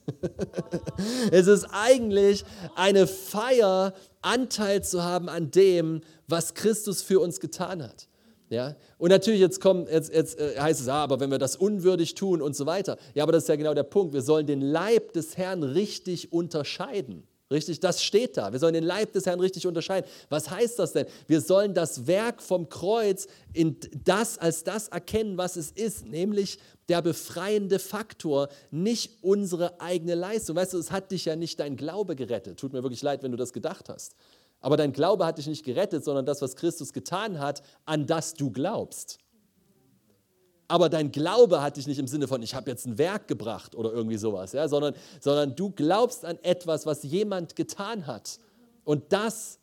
[1.31, 2.43] es ist eigentlich
[2.75, 8.07] eine Feier, Anteil zu haben an dem, was Christus für uns getan hat.
[8.49, 8.75] Ja?
[8.97, 12.15] Und natürlich, jetzt, kommt, jetzt, jetzt äh, heißt es, ah, aber wenn wir das unwürdig
[12.15, 12.97] tun und so weiter.
[13.13, 14.13] Ja, aber das ist ja genau der Punkt.
[14.13, 17.23] Wir sollen den Leib des Herrn richtig unterscheiden.
[17.51, 18.53] Richtig, das steht da.
[18.53, 20.09] Wir sollen den Leib des Herrn richtig unterscheiden.
[20.29, 21.05] Was heißt das denn?
[21.27, 26.59] Wir sollen das Werk vom Kreuz in das als das erkennen, was es ist, nämlich
[26.87, 30.55] der befreiende Faktor, nicht unsere eigene Leistung.
[30.55, 32.59] Weißt du, es hat dich ja nicht dein Glaube gerettet.
[32.59, 34.15] Tut mir wirklich leid, wenn du das gedacht hast.
[34.61, 38.33] Aber dein Glaube hat dich nicht gerettet, sondern das, was Christus getan hat, an das
[38.33, 39.20] du glaubst.
[40.71, 43.75] Aber dein Glaube hat dich nicht im Sinne von, ich habe jetzt ein Werk gebracht
[43.75, 48.39] oder irgendwie sowas, ja, sondern, sondern du glaubst an etwas, was jemand getan hat.
[48.85, 49.59] Und das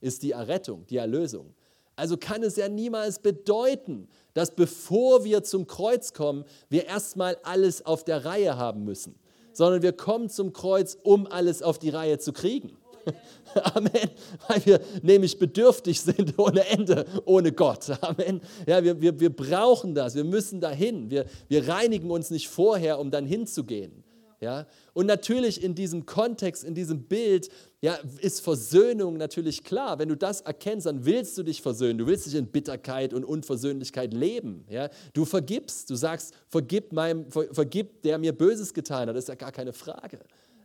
[0.00, 1.52] ist die Errettung, die Erlösung.
[1.96, 7.84] Also kann es ja niemals bedeuten, dass bevor wir zum Kreuz kommen, wir erstmal alles
[7.84, 9.16] auf der Reihe haben müssen,
[9.52, 12.78] sondern wir kommen zum Kreuz, um alles auf die Reihe zu kriegen.
[13.74, 14.10] Amen.
[14.48, 17.90] Weil wir nämlich bedürftig sind ohne Ende, ohne Gott.
[18.02, 18.40] Amen.
[18.66, 21.10] Ja, wir, wir, wir brauchen das, wir müssen dahin.
[21.10, 24.04] Wir, wir reinigen uns nicht vorher, um dann hinzugehen.
[24.42, 24.66] Ja?
[24.92, 27.48] Und natürlich in diesem Kontext, in diesem Bild,
[27.80, 30.00] ja, ist Versöhnung natürlich klar.
[30.00, 31.98] Wenn du das erkennst, dann willst du dich versöhnen.
[31.98, 34.64] Du willst nicht in Bitterkeit und Unversöhnlichkeit leben.
[34.68, 34.90] Ja?
[35.14, 39.16] Du vergibst, du sagst, vergib, meinem, ver, vergib, der mir Böses getan hat.
[39.16, 40.18] Das ist ja gar keine Frage.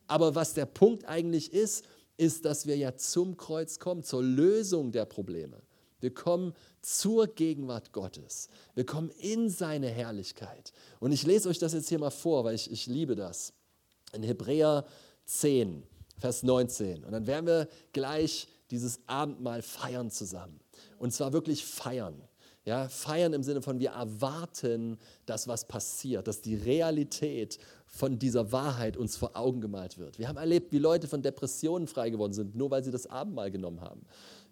[0.08, 1.86] Aber was der Punkt eigentlich ist,
[2.18, 5.62] ist, dass wir ja zum Kreuz kommen, zur Lösung der Probleme.
[6.00, 8.50] Wir kommen zur Gegenwart Gottes.
[8.76, 10.74] Wir kommen in seine Herrlichkeit.
[11.00, 13.54] Und ich lese euch das jetzt hier mal vor, weil ich, ich liebe das.
[14.14, 14.86] In Hebräer
[15.26, 15.84] 10,
[16.18, 17.04] Vers 19.
[17.04, 20.60] Und dann werden wir gleich dieses Abendmahl feiern zusammen.
[21.00, 22.22] Und zwar wirklich feiern.
[22.66, 28.52] Ja, feiern im Sinne von, wir erwarten, dass was passiert, dass die Realität von dieser
[28.52, 30.19] Wahrheit uns vor Augen gemalt wird.
[30.19, 33.50] Wir haben erlebt, wie Leute von Depressionen frei geworden sind, nur weil sie das Abendmahl
[33.50, 34.02] genommen haben.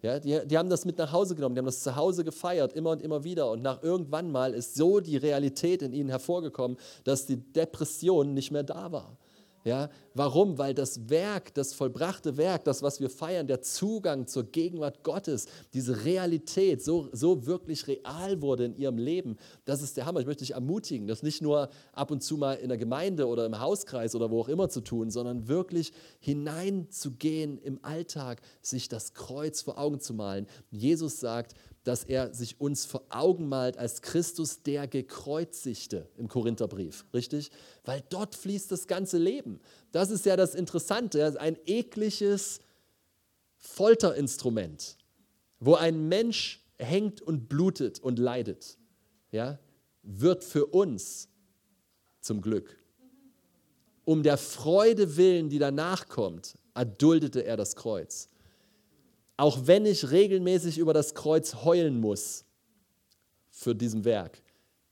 [0.02, 2.74] Ja, die, die haben das mit nach Hause genommen, die haben das zu Hause gefeiert,
[2.74, 3.52] immer und immer wieder.
[3.52, 8.52] Und nach irgendwann mal ist so die Realität in ihnen hervorgekommen, dass die Depression nicht
[8.52, 9.18] mehr da war.
[9.66, 10.60] Ja, warum?
[10.60, 15.48] Weil das Werk, das vollbrachte Werk, das, was wir feiern, der Zugang zur Gegenwart Gottes,
[15.74, 20.20] diese Realität so, so wirklich real wurde in ihrem Leben, das ist der Hammer.
[20.20, 23.44] Ich möchte dich ermutigen, das nicht nur ab und zu mal in der Gemeinde oder
[23.48, 29.16] im Hauskreis oder wo auch immer zu tun, sondern wirklich hineinzugehen im Alltag, sich das
[29.16, 30.46] Kreuz vor Augen zu malen.
[30.70, 37.06] Jesus sagt, dass er sich uns vor Augen malt als Christus der Gekreuzigte im Korintherbrief,
[37.14, 37.52] richtig?
[37.84, 39.62] Weil dort fließt das ganze Leben.
[39.92, 42.60] Das ist ja das Interessante, ein ekliges
[43.58, 44.98] Folterinstrument,
[45.60, 48.78] wo ein Mensch hängt und blutet und leidet,
[49.32, 49.60] ja,
[50.02, 51.30] wird für uns
[52.20, 52.78] zum Glück.
[54.06, 58.30] Um der Freude willen, die danach kommt, erduldete er das Kreuz
[59.38, 62.46] auch wenn ich regelmäßig über das Kreuz heulen muss
[63.50, 64.42] für diesem Werk,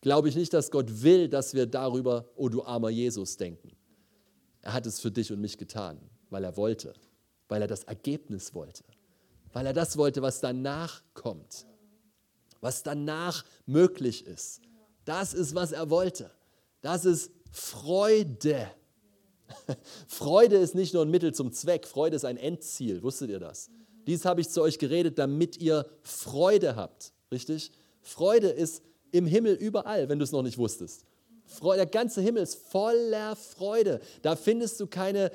[0.02, 3.72] glaube ich nicht, dass Gott will, dass wir darüber, oh du armer Jesus, denken.
[4.62, 6.94] Er hat es für dich und mich getan, weil er wollte,
[7.48, 8.84] weil er das Ergebnis wollte,
[9.54, 11.66] weil er das wollte, was danach kommt,
[12.60, 14.62] was danach möglich ist.
[15.06, 16.32] Das ist, was er wollte.
[16.82, 18.72] Das ist Freude.
[20.08, 23.04] Freude ist nicht nur ein Mittel zum Zweck, Freude ist ein Endziel.
[23.04, 23.70] Wusstet ihr das?
[24.08, 27.14] Dies habe ich zu euch geredet, damit ihr Freude habt.
[27.32, 27.72] Richtig?
[28.02, 31.06] Freude ist im Himmel überall, wenn du es noch nicht wusstest.
[31.46, 34.02] Freude, der ganze Himmel ist voller Freude.
[34.22, 35.32] Da findest du keine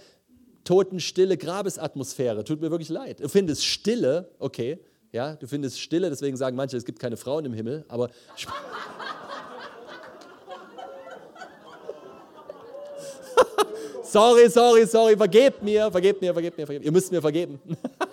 [0.65, 2.45] totenstille Grabesatmosphäre.
[2.45, 3.21] Tut mir wirklich leid.
[3.21, 4.79] Du findest Stille, okay,
[5.13, 8.11] ja, du findest Stille, deswegen sagen manche, es gibt keine Frauen im Himmel, aber.
[14.03, 16.87] sorry, sorry, sorry, vergebt mir, vergebt mir, vergebt mir, vergebt mir.
[16.87, 17.59] Ihr müsst mir vergeben.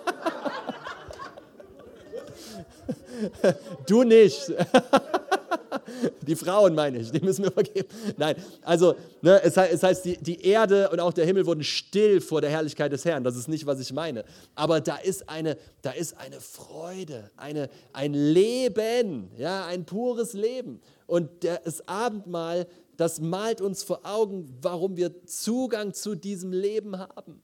[3.86, 4.52] du nicht.
[6.26, 7.88] Die Frauen meine ich, die müssen wir vergeben.
[8.16, 11.62] Nein, also ne, es, heißt, es heißt, die, die Erde und auch der Himmel wurden
[11.62, 13.24] still vor der Herrlichkeit des Herrn.
[13.24, 14.24] Das ist nicht, was ich meine.
[14.54, 20.80] Aber da ist eine, da ist eine Freude, eine, ein Leben, ja, ein pures Leben.
[21.06, 27.42] Und das Abendmahl, das malt uns vor Augen, warum wir Zugang zu diesem Leben haben.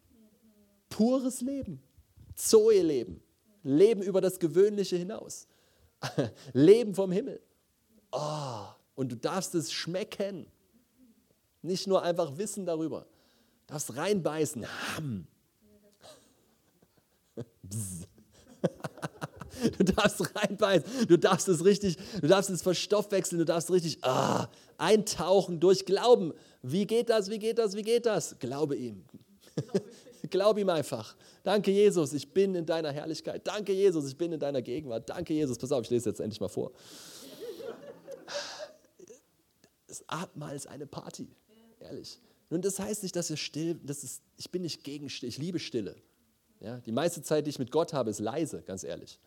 [0.88, 1.80] Pures Leben,
[2.34, 3.22] Zoe-Leben,
[3.62, 5.46] Leben über das Gewöhnliche hinaus.
[6.52, 7.40] Leben vom Himmel.
[8.10, 10.46] Oh, und du darfst es schmecken.
[11.62, 13.06] Nicht nur einfach wissen darüber.
[13.66, 14.66] Du darfst reinbeißen.
[14.66, 15.26] Ham.
[19.78, 24.48] Du darfst reinbeißen, du darfst es richtig, du darfst es verstoffwechseln, du darfst richtig ah,
[24.76, 26.32] eintauchen durch Glauben.
[26.62, 28.38] Wie geht das, wie geht das, wie geht das?
[28.40, 29.04] Glaube ihm.
[30.32, 31.14] Glaub ihm einfach.
[31.42, 33.46] Danke, Jesus, ich bin in deiner Herrlichkeit.
[33.46, 35.10] Danke, Jesus, ich bin in deiner Gegenwart.
[35.10, 35.58] Danke, Jesus.
[35.58, 36.72] Pass auf, ich lese jetzt endlich mal vor.
[39.86, 41.28] Das Abendmahl ist eine Party.
[41.80, 42.18] Ehrlich.
[42.48, 45.36] Und das heißt nicht, dass wir still, das ist, ich bin nicht gegen Stille, ich
[45.36, 45.96] liebe Stille.
[46.60, 49.20] Ja, die meiste Zeit, die ich mit Gott habe, ist leise, ganz ehrlich.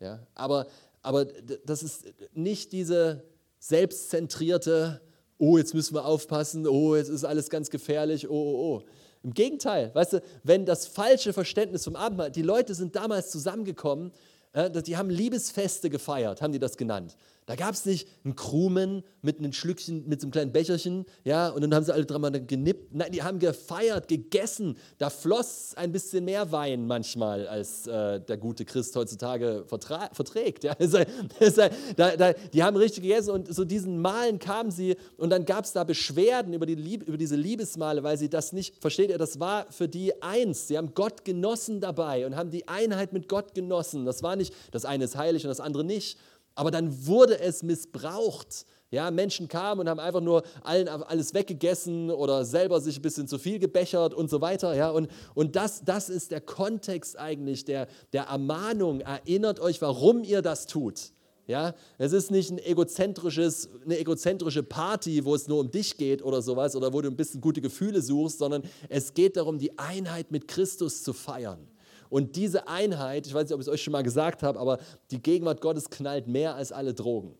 [0.00, 0.66] Ja, aber,
[1.02, 3.22] aber das ist nicht diese
[3.60, 5.00] selbstzentrierte,
[5.38, 8.84] oh, jetzt müssen wir aufpassen, oh, jetzt ist alles ganz gefährlich, oh, oh, oh.
[9.22, 14.12] Im Gegenteil, weißt du, wenn das falsche Verständnis vom Abendmahl, die Leute sind damals zusammengekommen,
[14.52, 17.16] äh, die haben Liebesfeste gefeiert, haben die das genannt.
[17.48, 21.48] Da gab es nicht einen Krumen mit einem Schlückchen, mit so einem kleinen Becherchen, ja,
[21.48, 22.94] und dann haben sie alle dran genippt.
[22.94, 24.76] Nein, die haben gefeiert, gegessen.
[24.98, 30.62] Da floss ein bisschen mehr Wein manchmal, als äh, der gute Christ heutzutage verträgt.
[30.62, 30.74] Ja.
[31.96, 35.64] da, da, die haben richtig gegessen und so diesen Malen kamen sie und dann gab
[35.64, 39.16] es da Beschwerden über, die Lieb, über diese Liebesmale, weil sie das nicht, versteht ihr,
[39.16, 40.68] das war für die eins.
[40.68, 44.04] Sie haben Gott genossen dabei und haben die Einheit mit Gott genossen.
[44.04, 46.18] Das war nicht, das eine ist heilig und das andere nicht.
[46.58, 48.66] Aber dann wurde es missbraucht.
[48.90, 53.28] Ja, Menschen kamen und haben einfach nur allen alles weggegessen oder selber sich ein bisschen
[53.28, 54.74] zu viel gebechert und so weiter.
[54.74, 59.02] Ja, und und das, das ist der Kontext eigentlich der, der Ermahnung.
[59.02, 61.12] Erinnert euch, warum ihr das tut.
[61.46, 66.24] Ja, es ist nicht ein egozentrisches, eine egozentrische Party, wo es nur um dich geht
[66.24, 69.78] oder sowas oder wo du ein bisschen gute Gefühle suchst, sondern es geht darum, die
[69.78, 71.68] Einheit mit Christus zu feiern.
[72.10, 74.78] Und diese Einheit, ich weiß nicht, ob ich es euch schon mal gesagt habe, aber
[75.10, 77.34] die Gegenwart Gottes knallt mehr als alle Drogen.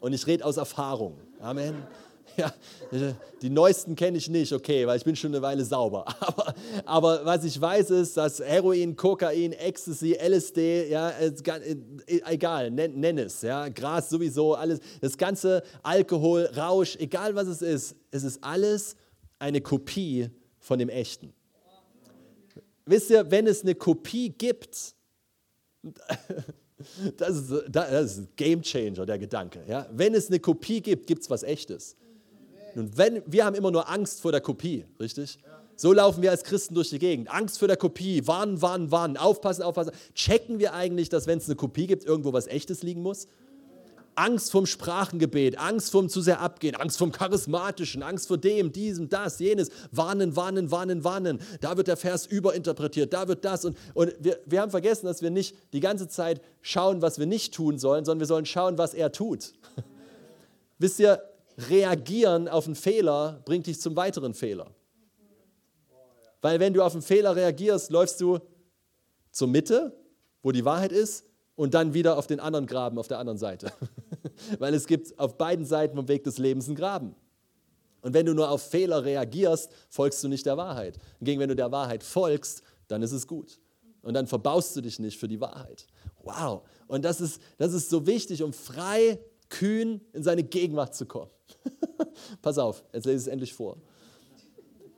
[0.00, 1.18] Und ich rede aus Erfahrung.
[1.40, 1.74] Amen.
[2.36, 2.52] Ja,
[3.40, 6.04] die neuesten kenne ich nicht, okay, weil ich bin schon eine Weile sauber.
[6.20, 6.54] Aber,
[6.84, 11.32] aber was ich weiß ist, dass Heroin, Kokain, Ecstasy, LSD, ja, äh,
[12.26, 17.62] egal, nenn, nenn es, ja, Gras sowieso, alles, das ganze Alkohol, Rausch, egal was es
[17.62, 18.96] ist, es ist alles
[19.38, 20.28] eine Kopie
[20.58, 21.32] von dem Echten.
[22.86, 24.94] Wisst ihr, wenn es eine Kopie gibt,
[27.16, 29.62] das ist, das ist Game Changer, der Gedanke.
[29.68, 29.88] Ja?
[29.92, 31.96] Wenn es eine Kopie gibt, gibt es was Echtes.
[32.74, 35.38] Nun, wenn, wir haben immer nur Angst vor der Kopie, richtig?
[35.76, 37.30] So laufen wir als Christen durch die Gegend.
[37.30, 39.92] Angst vor der Kopie, warnen, warnen, warnen, aufpassen, aufpassen.
[40.14, 43.26] Checken wir eigentlich, dass wenn es eine Kopie gibt, irgendwo was Echtes liegen muss?
[44.16, 49.08] Angst vom Sprachengebet, Angst vom zu sehr abgehen, Angst vom Charismatischen, Angst vor dem, diesem,
[49.08, 49.70] das, jenes.
[49.92, 51.40] Warnen, warnen, warnen, warnen.
[51.60, 53.64] Da wird der Vers überinterpretiert, da wird das.
[53.64, 57.26] Und, und wir, wir haben vergessen, dass wir nicht die ganze Zeit schauen, was wir
[57.26, 59.52] nicht tun sollen, sondern wir sollen schauen, was er tut.
[60.78, 61.22] Wisst ihr,
[61.68, 64.70] reagieren auf einen Fehler bringt dich zum weiteren Fehler.
[66.40, 68.40] Weil wenn du auf einen Fehler reagierst, läufst du
[69.30, 69.96] zur Mitte,
[70.42, 71.24] wo die Wahrheit ist,
[71.56, 73.72] und dann wieder auf den anderen Graben auf der anderen Seite.
[74.58, 77.14] Weil es gibt auf beiden Seiten vom Weg des Lebens einen Graben.
[78.02, 80.98] Und wenn du nur auf Fehler reagierst, folgst du nicht der Wahrheit.
[81.18, 83.58] Hingegen, wenn du der Wahrheit folgst, dann ist es gut.
[84.02, 85.86] Und dann verbaust du dich nicht für die Wahrheit.
[86.22, 86.62] Wow.
[86.86, 91.30] Und das ist, das ist so wichtig, um frei, kühn in seine Gegenwart zu kommen.
[92.42, 93.78] Pass auf, jetzt lese ich es endlich vor.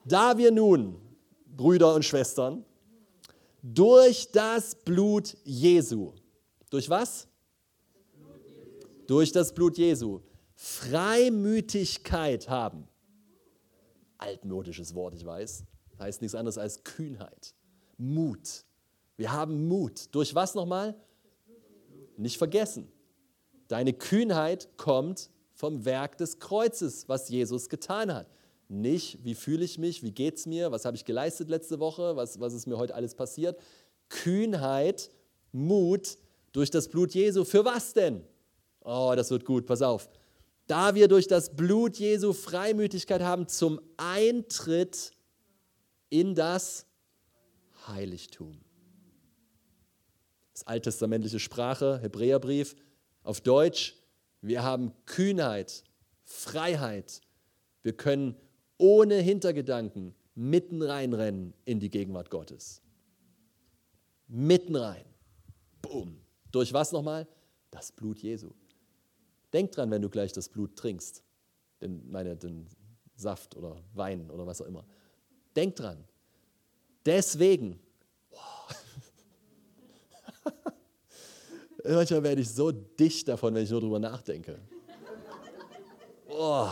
[0.04, 0.96] Da wir nun,
[1.46, 2.64] Brüder und Schwestern,
[3.62, 6.12] durch das Blut Jesu,
[6.70, 7.27] durch was?
[9.08, 10.20] Durch das Blut Jesu.
[10.54, 12.86] Freimütigkeit haben.
[14.18, 15.64] Altmodisches Wort, ich weiß.
[15.98, 17.54] Heißt nichts anderes als Kühnheit.
[17.96, 18.64] Mut.
[19.16, 20.14] Wir haben Mut.
[20.14, 20.94] Durch was nochmal?
[22.18, 22.92] Nicht vergessen.
[23.68, 28.28] Deine Kühnheit kommt vom Werk des Kreuzes, was Jesus getan hat.
[28.68, 32.14] Nicht, wie fühle ich mich, wie geht es mir, was habe ich geleistet letzte Woche,
[32.16, 33.58] was, was ist mir heute alles passiert.
[34.10, 35.10] Kühnheit,
[35.52, 36.18] Mut,
[36.52, 37.44] durch das Blut Jesu.
[37.44, 38.22] Für was denn?
[38.90, 40.08] Oh, das wird gut, pass auf.
[40.66, 45.12] Da wir durch das Blut Jesu Freimütigkeit haben zum Eintritt
[46.08, 46.86] in das
[47.86, 48.58] Heiligtum.
[50.54, 52.76] Das alttestamentliche Sprache, Hebräerbrief,
[53.24, 53.94] auf Deutsch.
[54.40, 55.84] Wir haben Kühnheit,
[56.24, 57.20] Freiheit.
[57.82, 58.36] Wir können
[58.78, 62.80] ohne Hintergedanken mitten reinrennen in die Gegenwart Gottes.
[64.28, 65.04] Mitten rein.
[65.82, 66.22] Boom.
[66.52, 67.28] Durch was nochmal?
[67.70, 68.54] Das Blut Jesu.
[69.52, 71.22] Denk dran, wenn du gleich das Blut trinkst,
[71.80, 72.68] den, meine, den
[73.14, 74.84] Saft oder Wein oder was auch immer.
[75.56, 76.04] Denk dran.
[77.04, 77.80] Deswegen,
[78.30, 78.68] wow.
[81.84, 84.58] manchmal werde ich so dicht davon, wenn ich nur drüber nachdenke.
[86.28, 86.68] Oh.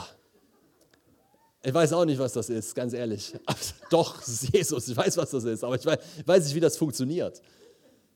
[1.63, 3.35] Ich weiß auch nicht, was das ist, ganz ehrlich.
[3.91, 7.43] Doch, Jesus, ich weiß, was das ist, aber ich weiß, weiß nicht, wie das funktioniert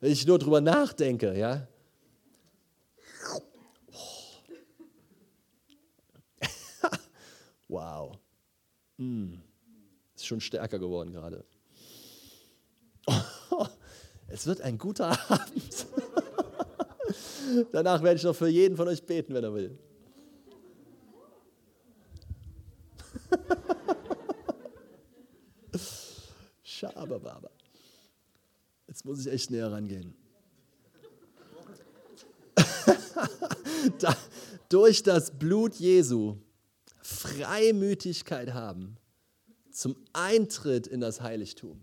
[0.01, 1.69] wenn ich nur drüber nachdenke, ja.
[7.71, 8.19] Wow.
[8.99, 9.35] Mm.
[10.15, 11.45] Ist schon stärker geworden gerade.
[14.29, 15.87] es wird ein guter Abend.
[17.73, 19.79] Danach werde ich noch für jeden von euch beten, wenn er will.
[26.63, 27.51] Schabababa.
[28.87, 30.15] Jetzt muss ich echt näher rangehen.
[33.99, 34.17] da,
[34.69, 36.37] durch das Blut Jesu
[37.11, 38.97] Freimütigkeit haben
[39.71, 41.83] zum Eintritt in das Heiligtum.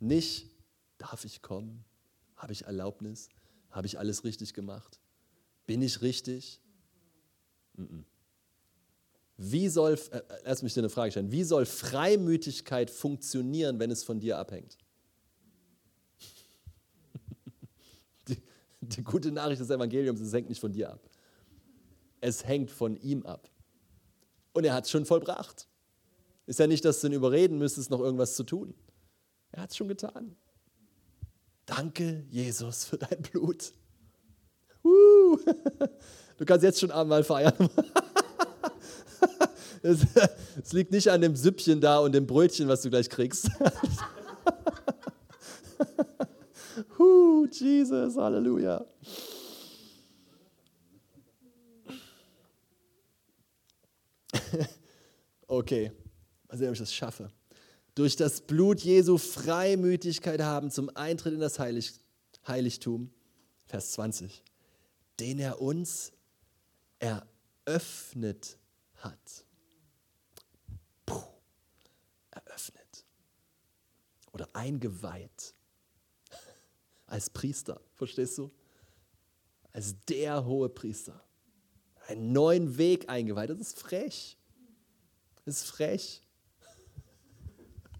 [0.00, 0.50] Nicht,
[0.98, 1.84] darf ich kommen?
[2.36, 3.28] Habe ich Erlaubnis?
[3.70, 4.98] Habe ich alles richtig gemacht?
[5.66, 6.60] Bin ich richtig?
[9.36, 14.02] Wie soll, äh, lass mich dir eine Frage stellen, wie soll Freimütigkeit funktionieren, wenn es
[14.02, 14.76] von dir abhängt?
[18.80, 21.08] Die gute Nachricht des Evangeliums, es hängt nicht von dir ab.
[22.20, 23.48] Es hängt von ihm ab.
[24.52, 25.66] Und er hat es schon vollbracht.
[26.46, 28.74] Ist ja nicht, dass du ihn überreden müsstest, noch irgendwas zu tun.
[29.52, 30.36] Er hat es schon getan.
[31.66, 33.72] Danke, Jesus, für dein Blut.
[36.38, 37.52] Du kannst jetzt schon Abendmahl feiern.
[39.82, 43.50] Es liegt nicht an dem Süppchen da und dem Brötchen, was du gleich kriegst.
[46.98, 48.84] Huh, Jesus, Halleluja.
[55.46, 55.92] okay,
[56.48, 57.30] mal sehen, ob ich das schaffe.
[57.94, 61.92] Durch das Blut Jesu Freimütigkeit haben zum Eintritt in das Heilig
[62.46, 63.12] Heiligtum.
[63.66, 64.42] Vers 20.
[65.18, 66.12] Den er uns
[66.98, 68.58] eröffnet
[68.96, 69.44] hat.
[71.06, 71.22] Puh,
[72.30, 73.04] eröffnet.
[74.32, 75.54] Oder eingeweiht.
[77.06, 78.50] Als Priester, verstehst du?
[79.72, 81.22] Als der hohe Priester.
[82.08, 83.50] Einen neuen Weg eingeweiht.
[83.50, 84.36] Das ist frech.
[85.44, 86.22] Ist frech.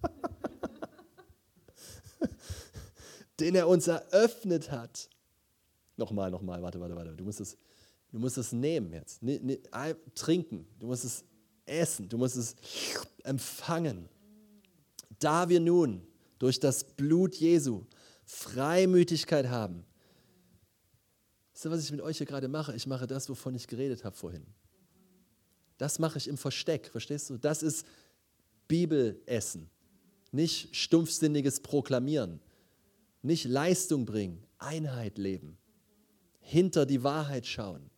[3.40, 5.08] Den er uns eröffnet hat.
[5.96, 7.16] Nochmal, nochmal, warte, warte, warte.
[7.16, 7.56] Du musst es,
[8.12, 9.22] du musst es nehmen jetzt.
[9.22, 9.58] Ne,
[10.14, 10.66] trinken.
[10.78, 11.24] Du musst es
[11.66, 12.08] essen.
[12.08, 12.56] Du musst es
[13.24, 14.08] empfangen.
[15.18, 16.06] Da wir nun
[16.38, 17.84] durch das Blut Jesu
[18.24, 19.84] Freimütigkeit haben.
[21.52, 22.74] Wisst ihr, was ich mit euch hier gerade mache?
[22.74, 24.46] Ich mache das, wovon ich geredet habe vorhin.
[25.80, 27.38] Das mache ich im Versteck, verstehst du?
[27.38, 27.86] Das ist
[28.68, 29.70] Bibelessen,
[30.30, 32.38] nicht stumpfsinniges Proklamieren,
[33.22, 35.56] nicht Leistung bringen, Einheit leben,
[36.40, 37.88] hinter die Wahrheit schauen.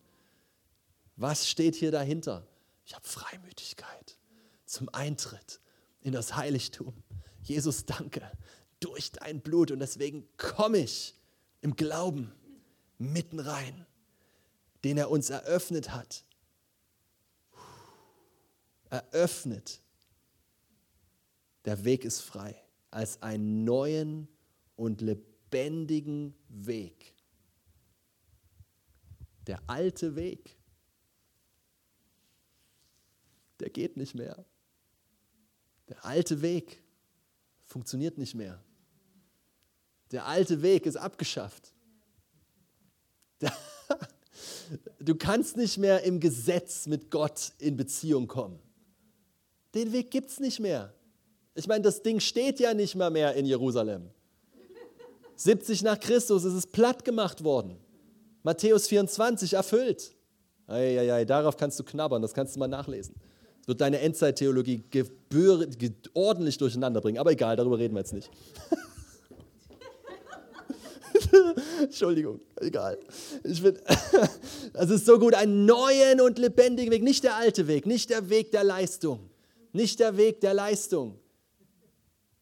[1.17, 2.47] Was steht hier dahinter?
[2.85, 4.17] Ich habe Freimütigkeit
[4.65, 5.59] zum Eintritt
[5.99, 6.93] in das Heiligtum.
[7.41, 8.21] Jesus, danke,
[8.79, 11.15] durch dein Blut und deswegen komme ich
[11.59, 12.31] im Glauben
[12.97, 13.85] mitten rein,
[14.85, 16.23] den er uns eröffnet hat.
[18.93, 19.81] Eröffnet.
[21.65, 22.55] Der Weg ist frei
[22.91, 24.27] als einen neuen
[24.75, 27.15] und lebendigen Weg.
[29.47, 30.55] Der alte Weg,
[33.59, 34.45] der geht nicht mehr.
[35.89, 36.83] Der alte Weg
[37.65, 38.63] funktioniert nicht mehr.
[40.11, 41.73] Der alte Weg ist abgeschafft.
[44.99, 48.59] Du kannst nicht mehr im Gesetz mit Gott in Beziehung kommen.
[49.73, 50.93] Den Weg gibt es nicht mehr.
[51.55, 54.09] Ich meine, das Ding steht ja nicht mal mehr in Jerusalem.
[55.35, 57.77] 70 nach Christus ist es platt gemacht worden.
[58.43, 60.15] Matthäus 24 erfüllt.
[60.67, 63.15] Eieiei, darauf kannst du knabbern, das kannst du mal nachlesen.
[63.59, 64.83] Das wird deine Endzeittheologie
[66.13, 67.17] ordentlich durcheinander bringen.
[67.17, 68.29] Aber egal, darüber reden wir jetzt nicht.
[71.81, 72.97] Entschuldigung, egal.
[73.43, 73.77] Ich bin,
[74.73, 78.29] es ist so gut, einen neuen und lebendigen Weg, nicht der alte Weg, nicht der
[78.29, 79.29] Weg der Leistung,
[79.73, 81.19] nicht der Weg der Leistung.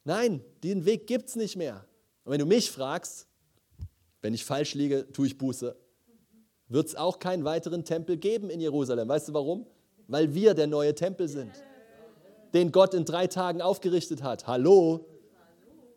[0.03, 1.85] Nein, den Weg gibt es nicht mehr.
[2.23, 3.27] Und wenn du mich fragst,
[4.21, 5.75] wenn ich falsch liege, tue ich Buße,
[6.67, 9.07] wird es auch keinen weiteren Tempel geben in Jerusalem.
[9.07, 9.65] Weißt du warum?
[10.07, 11.51] Weil wir der neue Tempel sind,
[12.53, 14.47] den Gott in drei Tagen aufgerichtet hat.
[14.47, 15.07] Hallo?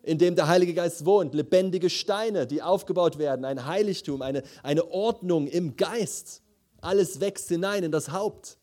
[0.05, 4.91] in dem der Heilige Geist wohnt, lebendige Steine, die aufgebaut werden, ein Heiligtum, eine, eine
[4.91, 6.43] Ordnung im Geist.
[6.79, 8.59] Alles wächst hinein in das Haupt.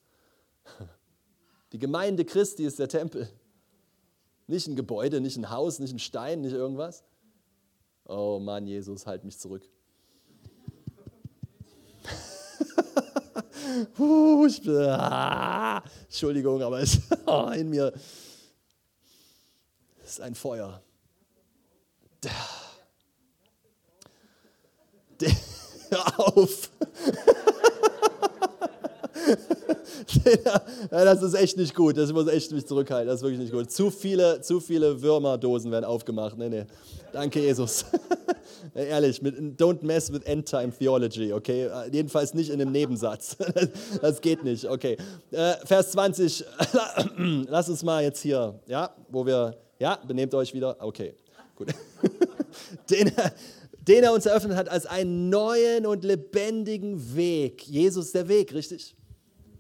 [1.73, 3.29] Die Gemeinde Christi ist der Tempel.
[4.47, 7.03] Nicht ein Gebäude, nicht ein Haus, nicht ein Stein, nicht irgendwas.
[8.07, 9.67] Oh Mann, Jesus, halt mich zurück.
[13.99, 17.93] uh, ich, ah, Entschuldigung, aber es, oh, in mir
[20.05, 20.83] ist ein Feuer.
[25.91, 26.71] Hör auf.
[30.45, 30.61] ja,
[30.91, 31.97] das ist echt nicht gut.
[31.97, 33.09] Das muss echt mich zurückhalten.
[33.09, 33.71] Das ist wirklich nicht gut.
[33.71, 36.37] Zu viele, zu viele Würmerdosen werden aufgemacht.
[36.37, 36.65] Nee, nee.
[37.13, 37.85] Danke, Jesus.
[38.75, 41.69] Ehrlich, mit, don't mess with end-time theology, okay?
[41.91, 43.37] Jedenfalls nicht in einem Nebensatz.
[44.03, 44.97] das geht nicht, okay.
[45.31, 46.45] Äh, Vers 20,
[47.49, 51.15] lass uns mal jetzt hier, ja, wo wir, ja, benehmt euch wieder, okay.
[51.55, 51.69] Gut.
[52.91, 53.33] den, er,
[53.87, 57.67] den er uns eröffnet hat als einen neuen und lebendigen Weg.
[57.67, 58.97] Jesus der Weg, richtig?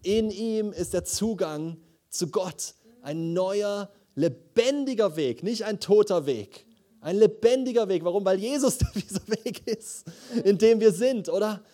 [0.03, 1.77] In ihm ist der Zugang
[2.09, 2.75] zu Gott.
[3.03, 6.67] Ein neuer, lebendiger Weg, nicht ein toter Weg.
[7.01, 8.05] Ein lebendiger Weg.
[8.05, 8.25] Warum?
[8.25, 10.05] Weil Jesus dieser Weg ist,
[10.45, 11.65] in dem wir sind, oder?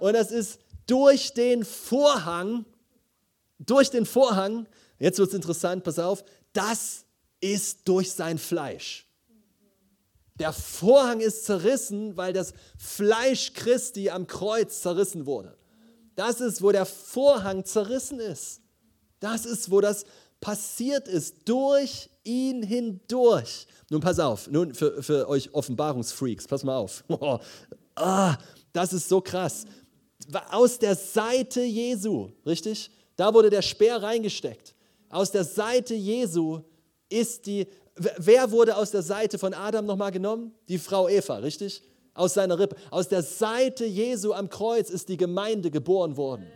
[0.00, 2.64] Und das ist durch den Vorhang,
[3.58, 4.66] durch den Vorhang,
[4.98, 7.04] jetzt wird es interessant, pass auf, das
[7.40, 9.06] ist durch sein Fleisch.
[10.38, 15.56] Der Vorhang ist zerrissen, weil das Fleisch Christi am Kreuz zerrissen wurde.
[16.14, 18.60] Das ist, wo der Vorhang zerrissen ist.
[19.20, 20.04] Das ist, wo das
[20.40, 23.66] passiert ist, durch ihn hindurch.
[23.88, 27.04] Nun pass auf, nun für, für euch Offenbarungsfreaks, pass mal auf.
[27.94, 28.38] Ah,
[28.72, 29.66] das ist so krass.
[30.50, 32.90] Aus der Seite Jesu, richtig?
[33.16, 34.74] Da wurde der Speer reingesteckt.
[35.10, 36.62] Aus der Seite Jesu
[37.10, 40.54] ist die, Wer wurde aus der Seite von Adam nochmal genommen?
[40.68, 41.82] Die Frau Eva, richtig?
[42.14, 42.76] Aus seiner Rippe.
[42.90, 46.46] Aus der Seite Jesu am Kreuz ist die Gemeinde geboren worden.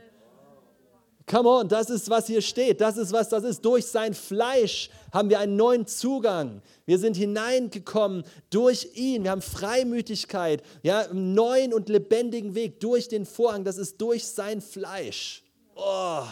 [1.29, 2.81] Come on, das ist, was hier steht.
[2.81, 3.65] Das ist, was das ist.
[3.65, 6.63] Durch sein Fleisch haben wir einen neuen Zugang.
[6.85, 9.25] Wir sind hineingekommen durch ihn.
[9.25, 13.65] Wir haben Freimütigkeit, ja, einen neuen und lebendigen Weg durch den Vorhang.
[13.65, 15.43] Das ist durch sein Fleisch.
[15.75, 16.23] Oh,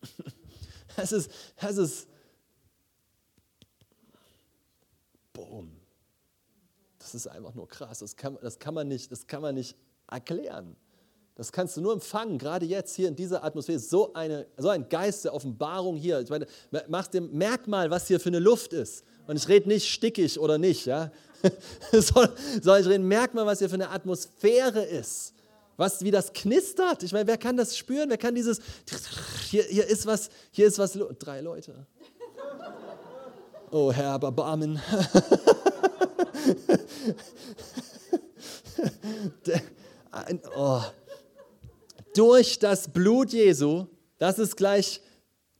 [0.96, 1.30] Das ist,
[1.60, 2.08] das ist,
[5.32, 5.70] boom.
[6.98, 8.00] Das ist einfach nur krass.
[8.00, 9.76] Das kann, das kann, man, nicht, das kann man nicht
[10.10, 10.76] erklären.
[11.34, 13.78] Das kannst du nur empfangen, gerade jetzt hier in dieser Atmosphäre.
[13.78, 16.20] So, eine, so ein Geist der Offenbarung hier.
[16.20, 16.46] Ich meine,
[16.88, 19.04] mach dem Merkmal, was hier für eine Luft ist.
[19.26, 21.10] Und ich rede nicht stickig oder nicht, ja.
[21.92, 22.32] Sondern
[22.80, 25.34] ich rede Merkmal, was hier für eine Atmosphäre ist
[25.76, 27.02] was, wie das knistert.
[27.02, 28.08] Ich meine, wer kann das spüren?
[28.08, 28.60] Wer kann dieses,
[29.48, 31.86] hier, hier ist was, hier ist was, drei Leute.
[33.70, 34.80] Oh Herr, Barbarmen.
[40.56, 40.82] oh.
[42.14, 43.86] Durch das Blut Jesu,
[44.18, 45.00] das ist gleich,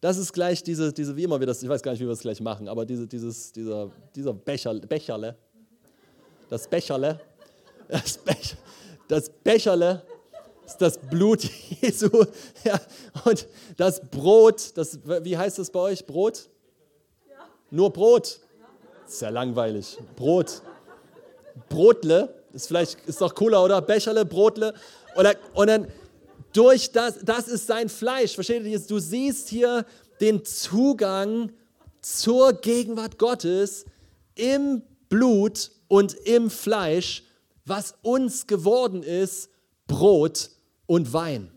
[0.00, 2.10] das ist gleich diese, diese, wie immer wir das, ich weiß gar nicht, wie wir
[2.10, 5.36] das gleich machen, aber diese, dieses, dieser, dieser Becher, Becherle,
[6.48, 7.20] das Becherle,
[7.88, 8.58] das Becherle,
[9.08, 10.02] das Becherle
[10.66, 11.42] ist das Blut
[11.80, 12.10] Jesu
[12.64, 12.80] ja,
[13.24, 13.46] und
[13.76, 16.04] das Brot, das, wie heißt das bei euch?
[16.04, 16.48] Brot?
[17.28, 17.48] Ja.
[17.70, 18.40] Nur Brot?
[19.06, 19.98] Ist ja langweilig.
[20.16, 20.62] Brot.
[21.68, 23.80] Brotle, ist vielleicht ist doch cooler, oder?
[23.80, 24.74] Becherle, Brotle.
[25.16, 25.88] Oder, und dann
[26.52, 28.34] durch das, das ist sein Fleisch.
[28.34, 28.78] Versteht ihr?
[28.80, 29.84] Du siehst hier
[30.20, 31.52] den Zugang
[32.00, 33.84] zur Gegenwart Gottes
[34.34, 37.22] im Blut und im Fleisch
[37.66, 39.50] was uns geworden ist,
[39.86, 40.50] Brot
[40.86, 41.50] und Wein.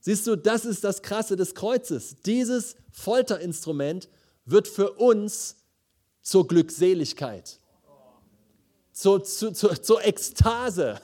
[0.00, 2.16] Siehst du, das ist das Krasse des Kreuzes.
[2.24, 4.08] Dieses Folterinstrument
[4.44, 5.55] wird für uns
[6.26, 7.60] zur Glückseligkeit,
[8.90, 11.00] zur, zur, zur, zur Ekstase,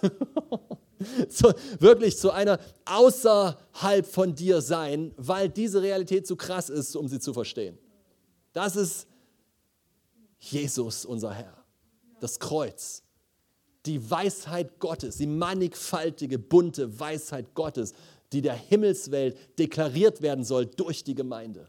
[1.29, 7.07] zu, wirklich zu einer außerhalb von dir sein, weil diese Realität zu krass ist, um
[7.07, 7.79] sie zu verstehen.
[8.53, 9.07] Das ist
[10.41, 11.64] Jesus, unser Herr,
[12.18, 13.05] das Kreuz
[13.87, 17.95] die Weisheit Gottes, die mannigfaltige, bunte Weisheit Gottes,
[18.33, 21.68] die der Himmelswelt deklariert werden soll durch die Gemeinde.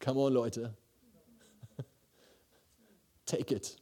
[0.00, 0.74] Come on, Leute.
[3.26, 3.76] Take it.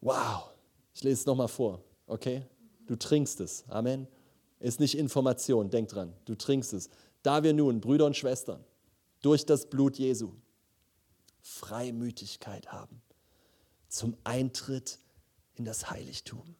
[0.00, 0.50] Wow.
[0.94, 2.46] Ich lese es nochmal vor, okay?
[2.86, 3.64] Du trinkst es.
[3.68, 4.08] Amen.
[4.58, 6.12] Ist nicht Information, denk dran.
[6.24, 6.90] Du trinkst es.
[7.22, 8.64] Da wir nun, Brüder und Schwestern,
[9.22, 10.32] durch das Blut Jesu
[11.42, 13.02] Freimütigkeit haben
[13.88, 14.98] zum Eintritt
[15.54, 16.54] in das Heiligtum,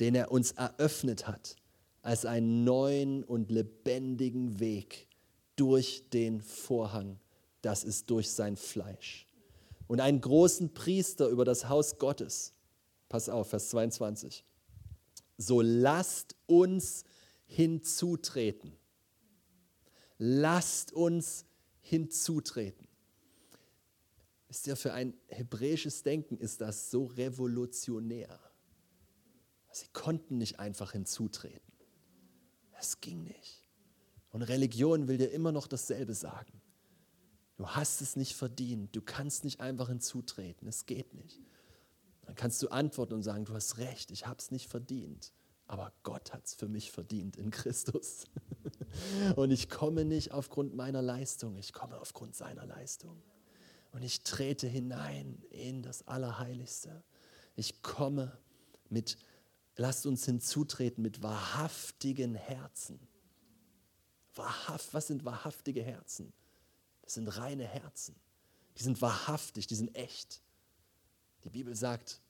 [0.00, 1.56] den er uns eröffnet hat
[2.02, 5.07] als einen neuen und lebendigen Weg
[5.58, 7.18] durch den Vorhang,
[7.62, 9.26] das ist durch sein Fleisch.
[9.86, 12.52] Und einen großen Priester über das Haus Gottes.
[13.08, 14.44] Pass auf, Vers 22.
[15.38, 17.04] So lasst uns
[17.46, 18.76] hinzutreten.
[20.18, 21.46] Lasst uns
[21.80, 22.86] hinzutreten.
[24.48, 28.38] Wisst ihr, für ein hebräisches Denken ist das so revolutionär.
[29.70, 31.72] Sie konnten nicht einfach hinzutreten.
[32.78, 33.57] Es ging nicht.
[34.38, 36.62] Und Religion will dir immer noch dasselbe sagen.
[37.56, 38.94] Du hast es nicht verdient.
[38.94, 40.68] Du kannst nicht einfach hinzutreten.
[40.68, 41.40] Es geht nicht.
[42.22, 45.32] Dann kannst du antworten und sagen, du hast recht, ich habe es nicht verdient.
[45.66, 48.26] Aber Gott hat es für mich verdient in Christus.
[49.34, 53.20] Und ich komme nicht aufgrund meiner Leistung, ich komme aufgrund seiner Leistung.
[53.90, 57.02] Und ich trete hinein in das Allerheiligste.
[57.56, 58.38] Ich komme
[58.88, 59.18] mit,
[59.74, 63.07] lasst uns hinzutreten mit wahrhaftigen Herzen.
[64.38, 66.32] Wahrhaft, was sind wahrhaftige Herzen?
[67.02, 68.14] Das sind reine Herzen.
[68.76, 70.40] Die sind wahrhaftig, die sind echt.
[71.42, 72.20] Die Bibel sagt,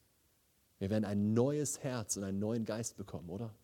[0.78, 3.54] wir werden ein neues Herz und einen neuen Geist bekommen, oder?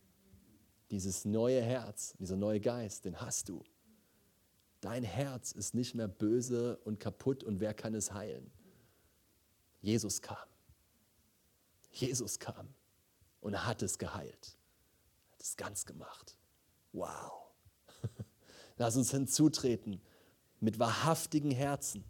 [0.91, 3.65] Dieses neue Herz, dieser neue Geist, den hast du.
[4.83, 8.51] Dein Herz ist nicht mehr böse und kaputt und wer kann es heilen?
[9.81, 10.37] Jesus kam.
[11.93, 12.69] Jesus kam
[13.41, 14.59] und er hat es geheilt.
[15.33, 16.37] Hat es ganz gemacht.
[16.93, 17.45] Wow.
[18.77, 20.01] Lass uns hinzutreten
[20.61, 22.05] mit wahrhaftigen Herzen,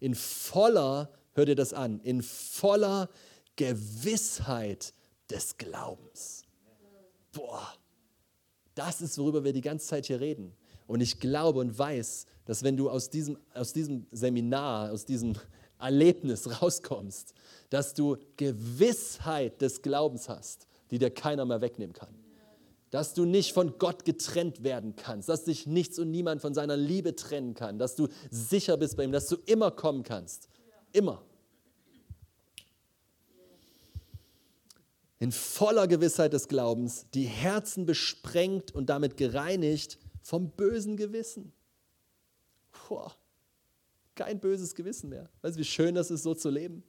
[0.00, 3.08] in voller, hör dir das an, in voller
[3.56, 4.94] Gewissheit
[5.30, 6.44] des Glaubens.
[7.32, 7.74] Boah,
[8.74, 10.54] das ist, worüber wir die ganze Zeit hier reden.
[10.86, 15.34] Und ich glaube und weiß, dass wenn du aus diesem, aus diesem Seminar, aus diesem
[15.78, 17.34] Erlebnis rauskommst,
[17.70, 22.14] dass du Gewissheit des Glaubens hast, die dir keiner mehr wegnehmen kann.
[22.90, 26.76] Dass du nicht von Gott getrennt werden kannst, dass dich nichts und niemand von seiner
[26.76, 30.48] Liebe trennen kann, dass du sicher bist bei ihm, dass du immer kommen kannst.
[30.92, 31.22] Immer.
[35.18, 41.52] in voller Gewissheit des Glaubens, die Herzen besprengt und damit gereinigt vom bösen Gewissen.
[42.88, 43.14] Boah,
[44.14, 45.28] kein böses Gewissen mehr.
[45.42, 46.84] Weißt du, wie schön das ist, so zu leben?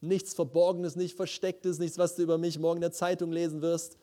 [0.00, 3.96] Nichts Verborgenes, nichts Verstecktes, nichts, was du über mich morgen in der Zeitung lesen wirst.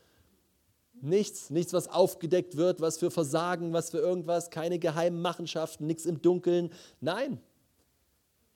[1.01, 6.05] Nichts, nichts, was aufgedeckt wird, was für Versagen, was für irgendwas, keine geheimen Machenschaften, nichts
[6.05, 6.71] im Dunkeln.
[6.99, 7.41] Nein,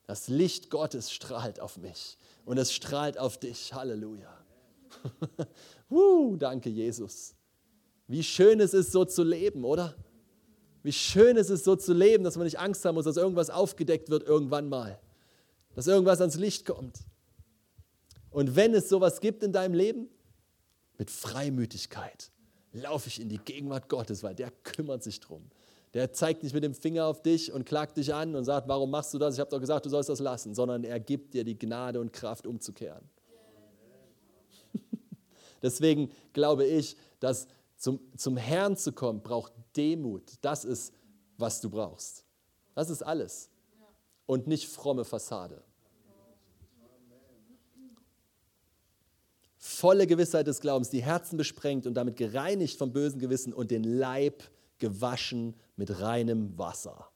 [0.06, 3.74] das Licht Gottes strahlt auf mich und es strahlt auf dich.
[3.74, 4.32] Halleluja.
[5.90, 7.34] uh, danke, Jesus.
[8.06, 9.96] Wie schön es ist, so zu leben, oder?
[10.84, 13.50] Wie schön es ist, so zu leben, dass man nicht Angst haben muss, dass irgendwas
[13.50, 15.00] aufgedeckt wird irgendwann mal.
[15.74, 17.00] Dass irgendwas ans Licht kommt.
[18.30, 20.08] Und wenn es sowas gibt in deinem Leben,
[20.98, 22.30] mit Freimütigkeit,
[22.76, 25.42] laufe ich in die Gegenwart Gottes, weil der kümmert sich drum.
[25.94, 28.90] Der zeigt nicht mit dem Finger auf dich und klagt dich an und sagt, warum
[28.90, 29.34] machst du das?
[29.34, 32.12] Ich habe doch gesagt, du sollst das lassen, sondern er gibt dir die Gnade und
[32.12, 33.08] Kraft umzukehren.
[35.62, 37.46] Deswegen glaube ich, dass
[37.76, 40.32] zum, zum Herrn zu kommen, braucht Demut.
[40.42, 40.92] Das ist,
[41.38, 42.24] was du brauchst.
[42.74, 43.50] Das ist alles.
[44.26, 45.62] Und nicht fromme Fassade.
[49.66, 53.82] Volle Gewissheit des Glaubens, die Herzen besprengt und damit gereinigt vom bösen Gewissen und den
[53.82, 54.44] Leib
[54.78, 57.08] gewaschen mit reinem Wasser.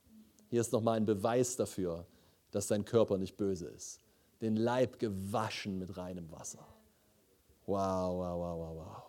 [0.49, 2.07] Hier ist nochmal ein Beweis dafür,
[2.51, 4.01] dass dein Körper nicht böse ist.
[4.41, 6.67] Den Leib gewaschen mit reinem Wasser.
[7.67, 9.03] Wow, wow, wow, wow, wow.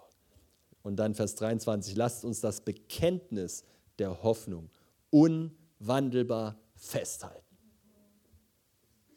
[0.83, 3.63] Und dann Vers 23, lasst uns das Bekenntnis
[3.97, 4.69] der Hoffnung
[5.09, 7.50] unwandelbar festhalten.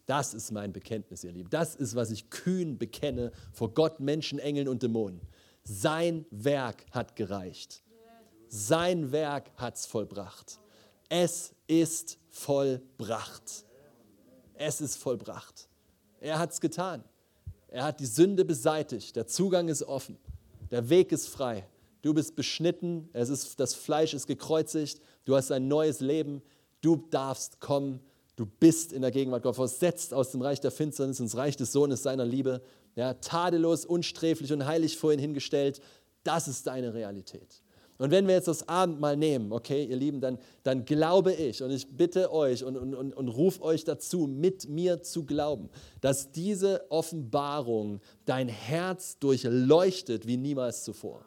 [0.07, 1.51] Das ist mein Bekenntnis, ihr Lieben.
[1.51, 5.21] Das ist, was ich kühn bekenne vor Gott, Menschen, Engeln und Dämonen.
[5.63, 7.83] Sein Werk hat gereicht.
[8.49, 10.61] Sein Werk hat es vollbracht.
[11.09, 13.65] Es ist vollbracht.
[14.55, 15.69] Es ist vollbracht.
[16.21, 17.03] Er hat es getan.
[17.69, 19.17] Er hat die Sünde beseitigt.
[19.17, 20.19] Der Zugang ist offen.
[20.71, 21.67] Der Weg ist frei.
[22.03, 23.09] Du bist beschnitten.
[23.13, 25.01] Es ist, das Fleisch ist gekreuzigt.
[25.25, 26.43] Du hast ein neues Leben.
[26.83, 28.01] Du darfst kommen
[28.37, 31.72] Du bist in der Gegenwart Gott, versetzt aus dem Reich der Finsternis ins Reich des
[31.72, 32.62] Sohnes seiner Liebe,
[32.97, 35.80] ja, tadellos, unsträflich und heilig vor ihn hingestellt.
[36.24, 37.62] Das ist deine Realität.
[37.97, 41.70] Und wenn wir jetzt das Abendmahl nehmen, okay, ihr Lieben, dann, dann glaube ich und
[41.70, 45.70] ich bitte euch und, und, und, und rufe euch dazu, mit mir zu glauben,
[46.01, 51.24] dass diese Offenbarung dein Herz durchleuchtet wie niemals zuvor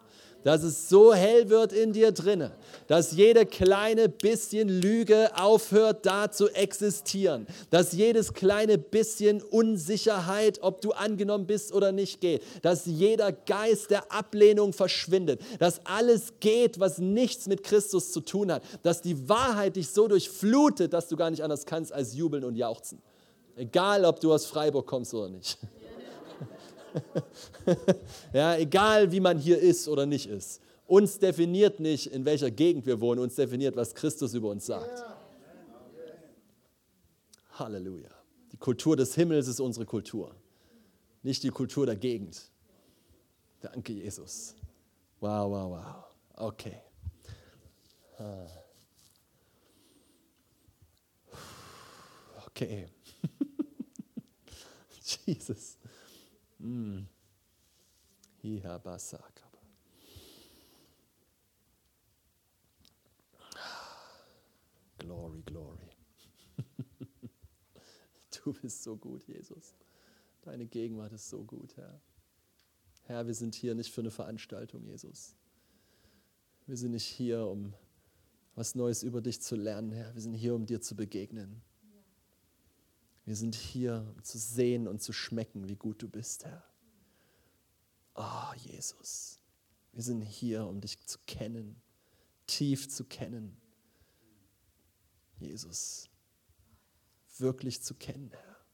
[0.48, 2.54] dass es so hell wird in dir drinne,
[2.88, 10.80] dass jede kleine bisschen Lüge aufhört, da zu existieren, dass jedes kleine bisschen Unsicherheit, ob
[10.80, 16.80] du angenommen bist oder nicht, geht, dass jeder Geist der Ablehnung verschwindet, dass alles geht,
[16.80, 21.18] was nichts mit Christus zu tun hat, dass die Wahrheit dich so durchflutet, dass du
[21.18, 23.02] gar nicht anders kannst als jubeln und jauchzen.
[23.58, 25.58] Egal, ob du aus Freiburg kommst oder nicht.
[28.34, 30.62] ja, egal wie man hier ist oder nicht ist.
[30.86, 35.04] Uns definiert nicht, in welcher Gegend wir wohnen, uns definiert, was Christus über uns sagt.
[37.52, 38.10] Halleluja.
[38.52, 40.34] Die Kultur des Himmels ist unsere Kultur,
[41.24, 42.50] nicht die Kultur der Gegend.
[43.62, 44.56] Danke, Jesus.
[45.20, 46.48] Wow, wow, wow.
[46.50, 46.78] Okay.
[52.48, 52.88] Okay.
[55.26, 55.77] Jesus.
[56.60, 57.06] Mm.
[64.98, 65.90] Glory, glory.
[68.44, 69.76] Du bist so gut, Jesus.
[70.42, 72.00] Deine Gegenwart ist so gut, Herr.
[73.04, 75.36] Herr, wir sind hier nicht für eine Veranstaltung, Jesus.
[76.66, 77.74] Wir sind nicht hier, um
[78.56, 80.14] was Neues über dich zu lernen, Herr.
[80.14, 81.62] Wir sind hier, um dir zu begegnen.
[83.28, 86.64] Wir sind hier, um zu sehen und zu schmecken, wie gut du bist, Herr.
[88.16, 89.42] Oh, Jesus,
[89.92, 91.76] wir sind hier, um dich zu kennen,
[92.48, 93.58] tief zu kennen.
[95.40, 96.10] Jesus,
[97.38, 98.66] wirklich zu kennen, Herr.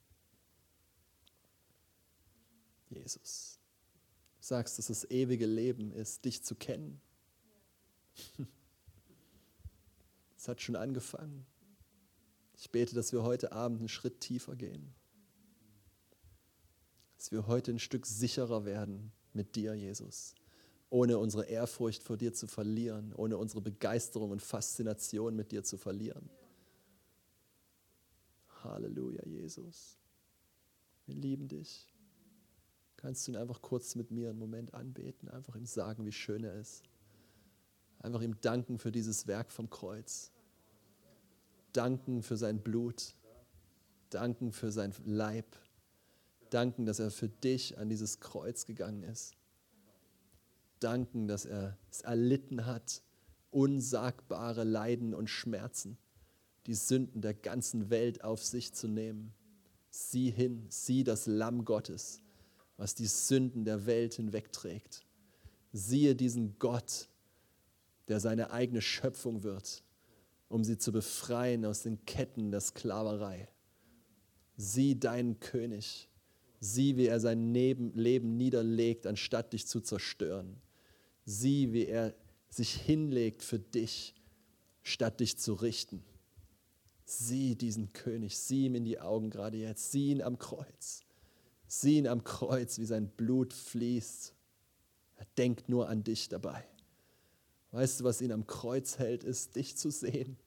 [2.90, 3.58] Jesus,
[4.36, 7.00] du sagst, dass das ewige Leben ist, dich zu kennen.
[10.36, 11.46] Es hat schon angefangen.
[12.64, 14.94] Ich bete, dass wir heute Abend einen Schritt tiefer gehen.
[17.18, 20.34] Dass wir heute ein Stück sicherer werden mit dir, Jesus.
[20.88, 25.76] Ohne unsere Ehrfurcht vor dir zu verlieren, ohne unsere Begeisterung und Faszination mit dir zu
[25.76, 26.30] verlieren.
[28.62, 29.98] Halleluja, Jesus.
[31.04, 31.86] Wir lieben dich.
[32.96, 36.44] Kannst du ihn einfach kurz mit mir einen Moment anbeten, einfach ihm sagen, wie schön
[36.44, 36.82] er ist.
[37.98, 40.32] Einfach ihm danken für dieses Werk vom Kreuz
[41.74, 43.14] danken für sein Blut,
[44.08, 45.46] danken für sein Leib,
[46.48, 49.34] danken, dass er für dich an dieses Kreuz gegangen ist,
[50.80, 53.02] danken, dass er es erlitten hat,
[53.50, 55.98] unsagbare Leiden und Schmerzen,
[56.66, 59.34] die Sünden der ganzen Welt auf sich zu nehmen,
[59.96, 62.20] Sieh hin, sieh das Lamm Gottes,
[62.76, 65.06] was die Sünden der Welt hinwegträgt.
[65.72, 67.08] Siehe diesen Gott,
[68.08, 69.83] der seine eigene Schöpfung wird,
[70.54, 73.48] um sie zu befreien aus den Ketten der Sklaverei.
[74.56, 76.08] Sieh deinen König.
[76.60, 80.62] Sieh, wie er sein Leben niederlegt, anstatt dich zu zerstören.
[81.24, 82.14] Sieh, wie er
[82.50, 84.14] sich hinlegt für dich,
[84.84, 86.04] statt dich zu richten.
[87.04, 91.00] Sieh diesen König, sieh ihm in die Augen gerade jetzt, sieh ihn am Kreuz.
[91.66, 94.32] Sieh ihn am Kreuz, wie sein Blut fließt.
[95.16, 96.64] Er denkt nur an dich dabei.
[97.72, 100.38] Weißt du, was ihn am Kreuz hält, ist, dich zu sehen.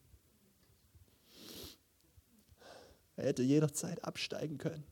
[3.17, 4.85] Er hätte jederzeit absteigen können.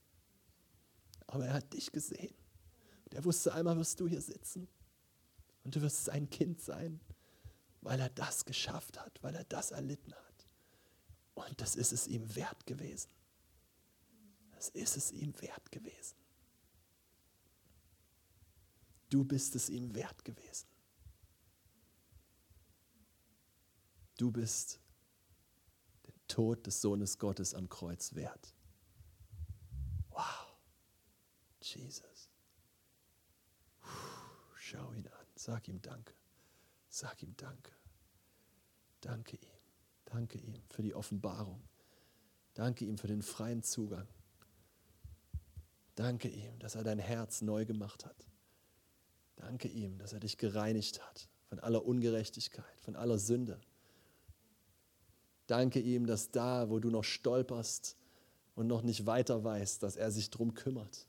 [1.28, 2.34] Aber er hat dich gesehen.
[3.05, 4.67] Und er wusste, einmal wirst du hier sitzen.
[5.63, 6.99] Und du wirst sein Kind sein,
[7.82, 10.47] weil er das geschafft hat, weil er das erlitten hat.
[11.36, 13.09] Und das ist es ihm wert gewesen.
[14.53, 16.15] Das ist es ihm wert gewesen.
[19.09, 20.67] Du bist es ihm wert gewesen.
[24.17, 24.84] Du bist den
[26.28, 28.53] Tod des Sohnes Gottes am Kreuz wert.
[30.09, 30.57] Wow.
[31.61, 32.30] Jesus.
[34.55, 35.26] Schau ihn an.
[35.36, 36.13] Sag ihm Danke.
[36.89, 37.71] Sag ihm Danke.
[39.01, 39.59] Danke ihm.
[40.05, 41.61] Danke ihm für die Offenbarung.
[42.53, 44.07] Danke ihm für den freien Zugang.
[45.95, 48.28] Danke ihm, dass er dein Herz neu gemacht hat.
[49.36, 53.59] Danke ihm, dass er dich gereinigt hat von aller Ungerechtigkeit, von aller Sünde.
[55.47, 57.97] Danke ihm, dass da, wo du noch stolperst
[58.55, 61.07] und noch nicht weiter weißt, dass er sich darum kümmert.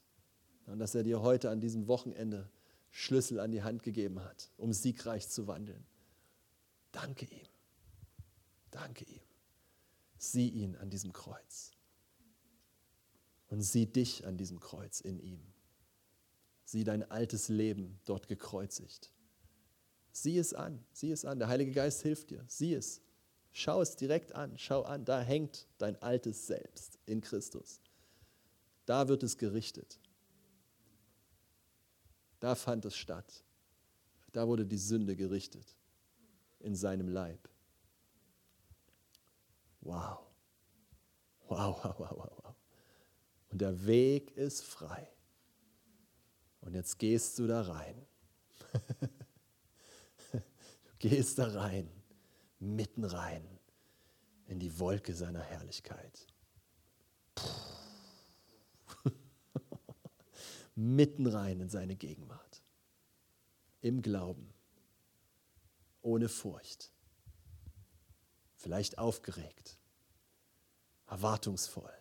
[0.66, 2.50] Und dass er dir heute an diesem Wochenende
[2.90, 5.84] Schlüssel an die Hand gegeben hat, um siegreich zu wandeln.
[6.92, 7.46] Danke ihm.
[8.70, 9.20] Danke ihm.
[10.18, 11.72] Sieh ihn an diesem Kreuz.
[13.48, 15.40] Und sieh dich an diesem Kreuz in ihm.
[16.64, 19.12] Sieh dein altes Leben dort gekreuzigt.
[20.10, 21.38] Sieh es an, sieh es an.
[21.38, 22.44] Der Heilige Geist hilft dir.
[22.48, 23.02] Sieh es.
[23.58, 24.58] Schau es direkt an.
[24.58, 27.80] Schau an, da hängt dein altes Selbst in Christus.
[28.84, 29.98] Da wird es gerichtet.
[32.38, 33.44] Da fand es statt.
[34.32, 35.74] Da wurde die Sünde gerichtet
[36.60, 37.48] in seinem Leib.
[39.80, 40.18] Wow.
[41.48, 42.54] Wow, wow, wow, wow, wow.
[43.48, 45.08] Und der Weg ist frei.
[46.60, 48.06] Und jetzt gehst du da rein.
[50.32, 50.40] du
[50.98, 51.95] gehst da rein,
[52.58, 53.46] mitten rein
[54.46, 56.26] in die Wolke seiner Herrlichkeit.
[60.74, 62.62] mitten rein in seine Gegenwart.
[63.80, 64.52] Im Glauben.
[66.02, 66.92] Ohne Furcht.
[68.56, 69.78] Vielleicht aufgeregt.
[71.06, 71.92] Erwartungsvoll.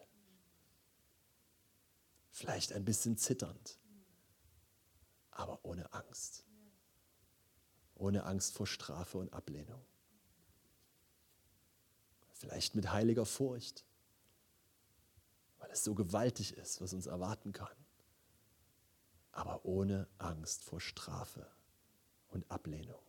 [2.31, 3.79] Vielleicht ein bisschen zitternd.
[5.31, 6.45] Aber ohne Angst.
[7.95, 9.85] Ohne Angst vor Strafe und Ablehnung.
[12.35, 13.83] Vielleicht mit heiliger Furcht,
[15.57, 17.75] weil es so gewaltig ist, was uns erwarten kann
[19.35, 21.45] aber ohne Angst vor Strafe
[22.29, 23.01] und Ablehnung.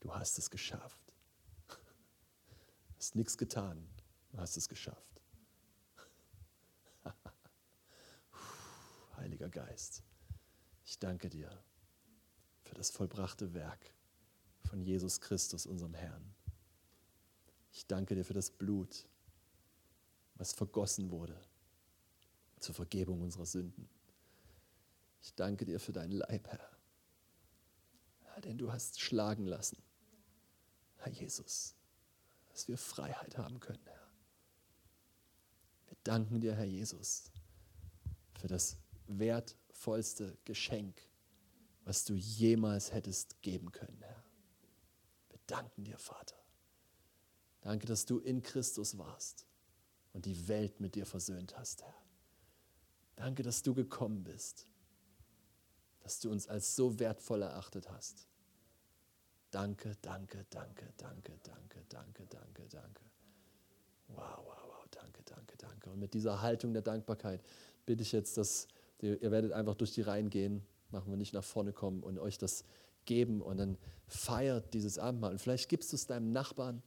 [0.00, 1.12] Du hast es geschafft.
[1.68, 3.86] Du hast nichts getan,
[4.30, 5.20] du hast es geschafft.
[9.16, 10.02] Heiliger Geist,
[10.84, 11.62] ich danke dir
[12.62, 13.92] für das vollbrachte Werk
[14.64, 16.34] von Jesus Christus, unserem Herrn.
[17.72, 19.06] Ich danke dir für das Blut,
[20.34, 21.40] was vergossen wurde
[22.58, 23.88] zur Vergebung unserer Sünden.
[25.20, 29.82] Ich danke dir für deinen Leib, Herr, den du hast schlagen lassen.
[30.96, 31.74] Herr Jesus,
[32.48, 34.08] dass wir Freiheit haben können, Herr.
[35.86, 37.30] Wir danken dir, Herr Jesus,
[38.38, 41.00] für das wertvollste Geschenk,
[41.84, 44.24] was du jemals hättest geben können, Herr.
[45.30, 46.37] Wir danken dir, Vater.
[47.68, 49.44] Danke, dass du in Christus warst
[50.14, 52.02] und die Welt mit dir versöhnt hast, Herr.
[53.14, 54.66] Danke, dass du gekommen bist,
[56.00, 58.26] dass du uns als so wertvoll erachtet hast.
[59.50, 63.02] Danke, danke, danke, danke, danke, danke, danke, danke.
[64.06, 65.90] Wow, wow, wow, danke, danke, danke.
[65.90, 67.42] Und mit dieser Haltung der Dankbarkeit
[67.84, 68.66] bitte ich jetzt, dass
[69.02, 72.18] ihr, ihr werdet einfach durch die Reihen gehen, machen wir nicht nach vorne kommen und
[72.18, 72.64] euch das
[73.04, 75.32] geben und dann feiert dieses Abendmahl.
[75.32, 76.82] Und vielleicht gibst du es deinem Nachbarn,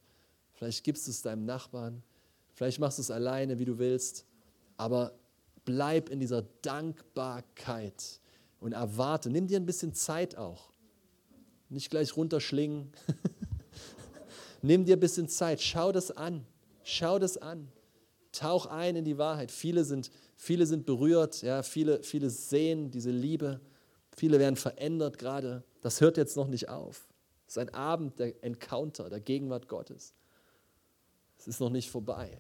[0.62, 2.03] vielleicht gibst du es deinem Nachbarn,
[2.53, 4.28] vielleicht machst du es alleine, wie du willst,
[4.78, 5.18] aber
[5.66, 8.22] bleib in dieser Dankbarkeit
[8.59, 9.32] und erwarte.
[9.32, 10.72] Nimm dir ein bisschen Zeit auch.
[11.70, 12.91] Nicht gleich runterschlingen.
[14.62, 15.64] Nimm dir ein bisschen Zeit.
[15.64, 16.45] Schau das an.
[16.84, 17.68] Schau das an.
[18.32, 19.49] Tauch ein in die Wahrheit.
[19.49, 23.62] Viele sind, viele sind berührt, ja, viele, viele sehen diese Liebe,
[24.16, 25.64] viele werden verändert gerade.
[25.82, 27.07] Das hört jetzt noch nicht auf.
[27.47, 30.14] Es ist ein Abend der Encounter, der Gegenwart Gottes.
[31.42, 32.39] Es ist noch nicht vorbei.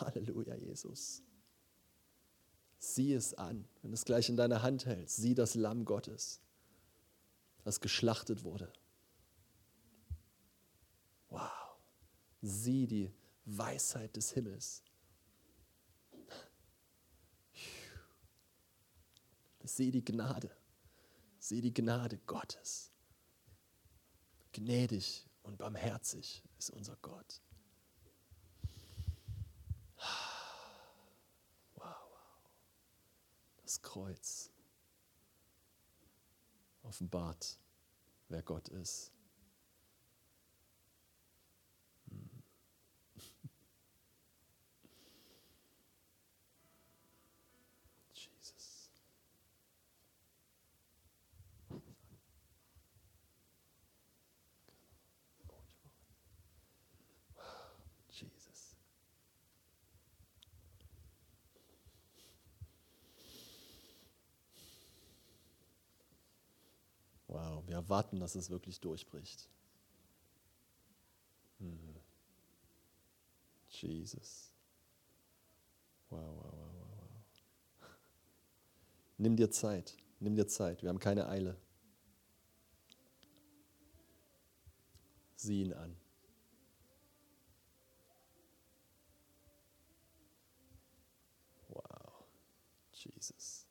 [0.00, 1.22] Halleluja, Jesus.
[2.78, 5.16] Sieh es an, wenn du es gleich in deiner Hand hältst.
[5.16, 6.40] Sieh das Lamm Gottes,
[7.64, 8.72] das geschlachtet wurde.
[11.28, 11.50] Wow.
[12.40, 13.12] Sieh die
[13.44, 14.82] Weisheit des Himmels.
[19.64, 20.50] Sieh die Gnade.
[21.38, 22.90] Sieh die Gnade Gottes.
[24.52, 27.40] Gnädig und barmherzig ist unser Gott.
[29.96, 30.04] Wow,
[31.74, 31.96] wow.
[33.62, 34.50] Das Kreuz
[36.82, 37.58] offenbart,
[38.28, 39.12] wer Gott ist.
[67.71, 69.48] Wir erwarten, dass es wirklich durchbricht.
[71.58, 71.96] Mhm.
[73.68, 74.52] Jesus.
[76.10, 77.88] Wow, wow, wow, wow, wow.
[79.18, 80.82] Nimm dir Zeit, nimm dir Zeit.
[80.82, 81.56] Wir haben keine Eile.
[85.36, 85.96] Sieh ihn an.
[91.68, 92.24] Wow,
[92.92, 93.66] Jesus.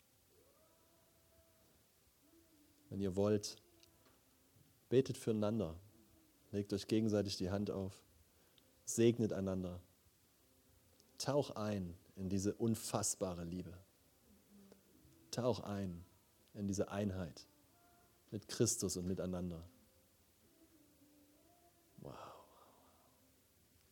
[2.90, 3.62] Wenn ihr wollt,
[4.92, 5.80] Betet füreinander.
[6.52, 8.04] Legt euch gegenseitig die Hand auf.
[8.84, 9.82] Segnet einander.
[11.18, 13.74] Tauch ein in diese unfassbare Liebe.
[15.32, 16.04] Tauch ein
[16.54, 17.48] in diese Einheit
[18.32, 19.66] mit Christus und miteinander.
[22.00, 22.18] Wow.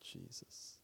[0.01, 0.78] Jesus.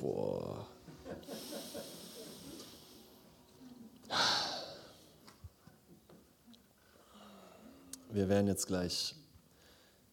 [0.00, 0.66] Boah.
[8.08, 9.14] Wir werden jetzt gleich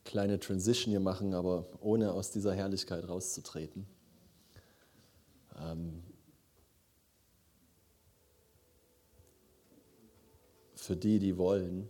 [0.03, 3.87] kleine Transition hier machen, aber ohne aus dieser Herrlichkeit rauszutreten.
[5.57, 6.03] Ähm
[10.75, 11.87] für die, die wollen,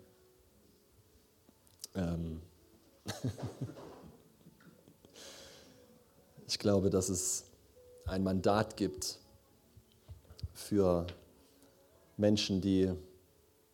[1.96, 2.42] ähm
[6.48, 7.47] ich glaube, dass es
[8.08, 9.20] ein Mandat gibt
[10.54, 11.06] für
[12.16, 12.92] Menschen, die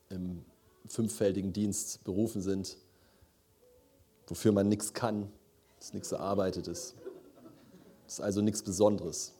[0.10, 0.44] im
[0.88, 2.78] fünffältigen Dienst berufen sind,
[4.28, 5.32] wofür man nichts kann,
[5.80, 6.96] dass nichts erarbeitet ist.
[8.06, 9.34] Das ist also nichts Besonderes.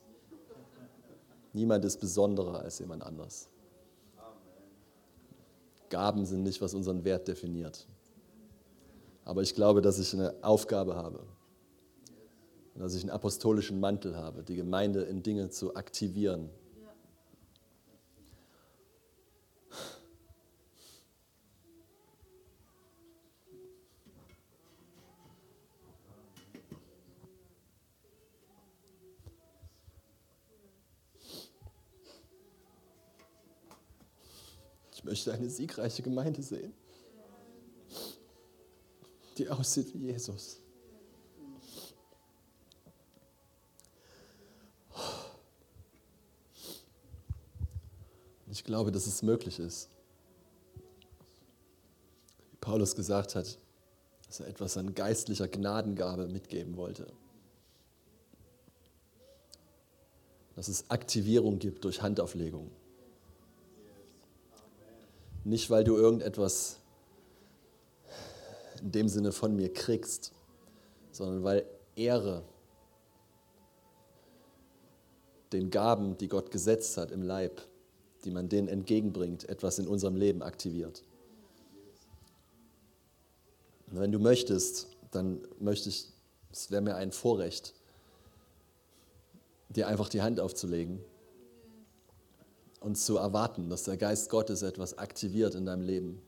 [1.52, 3.48] Niemand ist besonderer als jemand anders.
[5.90, 7.86] Gaben sind nicht, was unseren Wert definiert.
[9.24, 11.20] Aber ich glaube, dass ich eine Aufgabe habe,
[12.74, 16.50] dass ich einen apostolischen Mantel habe, die Gemeinde in Dinge zu aktivieren.
[34.92, 36.72] Ich möchte eine siegreiche Gemeinde sehen,
[39.36, 40.63] die aussieht wie Jesus.
[48.64, 49.90] Ich glaube, dass es möglich ist.
[52.50, 53.58] Wie Paulus gesagt hat,
[54.26, 57.06] dass er etwas an geistlicher Gnadengabe mitgeben wollte.
[60.56, 62.70] Dass es Aktivierung gibt durch Handauflegung.
[65.44, 66.78] Nicht, weil du irgendetwas
[68.80, 70.32] in dem Sinne von mir kriegst,
[71.12, 72.42] sondern weil Ehre
[75.52, 77.60] den Gaben, die Gott gesetzt hat im Leib,
[78.24, 81.02] die man denen entgegenbringt, etwas in unserem Leben aktiviert.
[83.90, 86.08] Und wenn du möchtest, dann möchte ich,
[86.50, 87.74] es wäre mir ein Vorrecht,
[89.68, 91.00] dir einfach die Hand aufzulegen
[92.80, 96.22] und zu erwarten, dass der Geist Gottes etwas aktiviert in deinem Leben.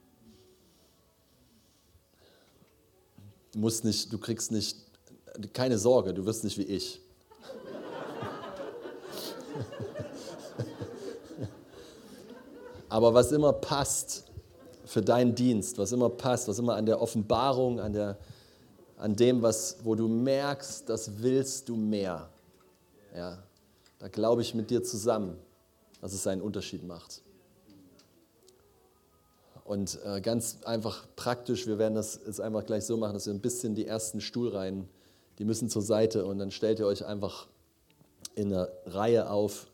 [3.53, 4.76] Du musst nicht, du kriegst nicht,
[5.53, 7.01] keine Sorge, du wirst nicht wie ich.
[12.88, 14.25] Aber was immer passt
[14.84, 18.17] für deinen Dienst, was immer passt, was immer an der Offenbarung, an, der,
[18.96, 22.29] an dem, was, wo du merkst, das willst du mehr.
[23.14, 23.38] Ja,
[23.99, 25.37] da glaube ich mit dir zusammen,
[26.00, 27.22] dass es einen Unterschied macht.
[29.64, 33.34] Und äh, ganz einfach praktisch, wir werden das jetzt einfach gleich so machen, dass wir
[33.34, 34.88] ein bisschen die ersten Stuhlreihen,
[35.38, 37.49] die müssen zur Seite und dann stellt ihr euch einfach
[38.37, 39.67] in einer Reihe auf,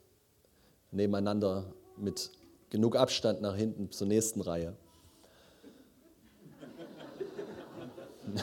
[0.93, 1.65] nebeneinander
[1.99, 2.31] mit
[2.73, 4.75] genug Abstand nach hinten zur nächsten Reihe.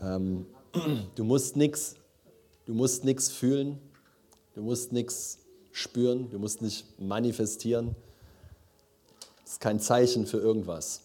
[0.00, 0.46] ähm,
[1.16, 1.96] du musst nichts
[2.66, 3.80] du musst nichts fühlen,
[4.54, 5.40] du musst nichts
[5.72, 7.96] spüren, du musst nicht manifestieren.
[9.42, 11.00] Das ist kein Zeichen für irgendwas.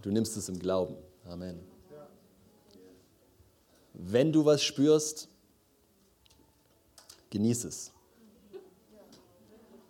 [0.00, 0.96] Du nimmst es im Glauben.
[1.26, 1.60] Amen.
[3.92, 5.28] Wenn du was spürst,
[7.34, 7.90] Genieß es.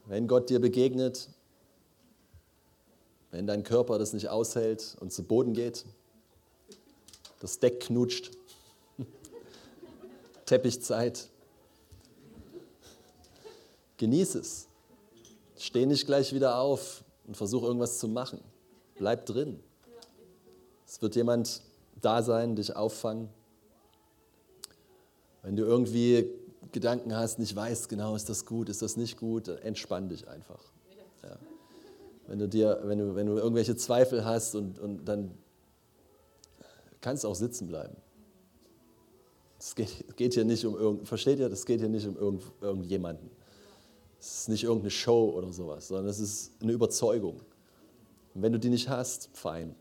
[0.07, 1.29] Wenn Gott dir begegnet,
[3.33, 5.85] wenn dein Körper das nicht aushält und zu Boden geht,
[7.41, 8.31] das Deck knutscht,
[10.47, 11.29] Teppichzeit,
[13.99, 14.67] genieß es.
[15.59, 18.41] Steh nicht gleich wieder auf und versuch irgendwas zu machen.
[18.97, 19.63] Bleib drin.
[20.87, 21.61] Es wird jemand
[22.01, 23.29] da sein, dich auffangen.
[25.43, 26.43] Wenn du irgendwie
[26.75, 30.61] Gedanken hast, nicht weißt genau, ist das gut, ist das nicht gut, entspann dich einfach.
[31.23, 31.39] Ja.
[32.27, 35.31] Wenn, du dir, wenn, du, wenn du irgendwelche Zweifel hast und, und dann
[37.01, 37.97] kannst du auch sitzen bleiben.
[39.59, 42.43] Es geht, geht, hier nicht um irgend, versteht ihr, es geht hier nicht um irgend,
[42.61, 43.31] irgendjemanden.
[44.19, 47.41] Es ist nicht irgendeine Show oder sowas, sondern es ist eine Überzeugung.
[48.35, 49.77] Und wenn du die nicht hast, fein.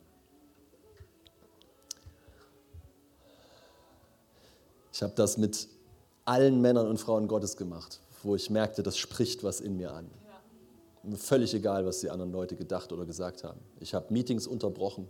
[4.94, 5.68] Ich habe das mit
[6.26, 10.10] allen Männern und Frauen Gottes gemacht, wo ich merkte, das spricht was in mir an.
[11.04, 13.60] Mir völlig egal, was die anderen Leute gedacht oder gesagt haben.
[13.80, 15.08] Ich habe Meetings unterbrochen.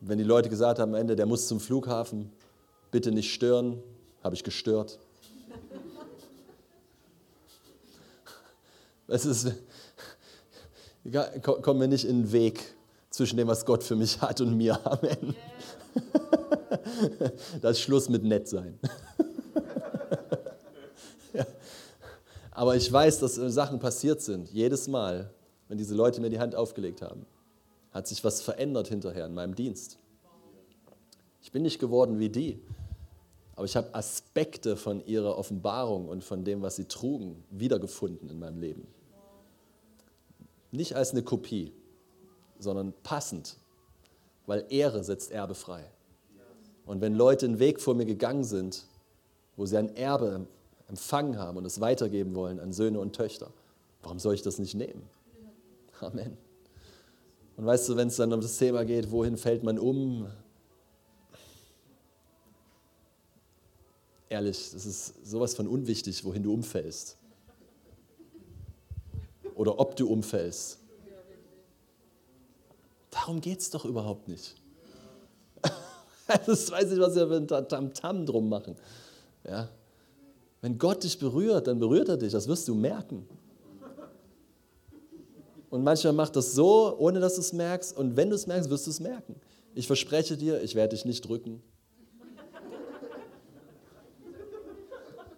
[0.00, 2.32] Wenn die Leute gesagt haben am Ende, der muss zum Flughafen,
[2.90, 3.82] bitte nicht stören,
[4.22, 4.98] habe ich gestört.
[9.12, 9.52] Es ist,
[11.42, 12.62] komm mir nicht in den Weg
[13.10, 14.78] zwischen dem, was Gott für mich hat und mir.
[14.86, 15.34] Amen.
[17.60, 18.78] Das ist Schluss mit nett sein.
[21.32, 21.46] Ja.
[22.50, 24.50] Aber ich weiß, dass Sachen passiert sind.
[24.50, 25.30] Jedes Mal,
[25.68, 27.24] wenn diese Leute mir die Hand aufgelegt haben,
[27.92, 29.98] hat sich was verändert hinterher in meinem Dienst.
[31.42, 32.60] Ich bin nicht geworden wie die,
[33.56, 38.38] aber ich habe Aspekte von ihrer Offenbarung und von dem, was sie trugen, wiedergefunden in
[38.38, 38.86] meinem Leben.
[40.70, 41.72] Nicht als eine Kopie,
[42.58, 43.56] sondern passend,
[44.46, 45.90] weil Ehre setzt Erbe frei.
[46.90, 48.84] Und wenn Leute einen Weg vor mir gegangen sind,
[49.56, 50.48] wo sie ein Erbe
[50.88, 53.52] empfangen haben und es weitergeben wollen an Söhne und Töchter,
[54.02, 55.08] warum soll ich das nicht nehmen?
[56.00, 56.36] Amen.
[57.56, 60.26] Und weißt du, wenn es dann um das Thema geht, wohin fällt man um?
[64.28, 67.16] Ehrlich, das ist sowas von unwichtig, wohin du umfällst.
[69.54, 70.80] Oder ob du umfällst.
[73.12, 74.59] Darum geht es doch überhaupt nicht.
[76.46, 78.76] Das weiß ich, was wir ein Tamtam drum machen.
[79.46, 79.68] Ja?
[80.60, 83.26] Wenn Gott dich berührt, dann berührt er dich, das wirst du merken.
[85.70, 87.96] Und manchmal macht das so, ohne dass du es merkst.
[87.96, 89.36] Und wenn du es merkst, wirst du es merken.
[89.74, 91.62] Ich verspreche dir, ich werde dich nicht drücken.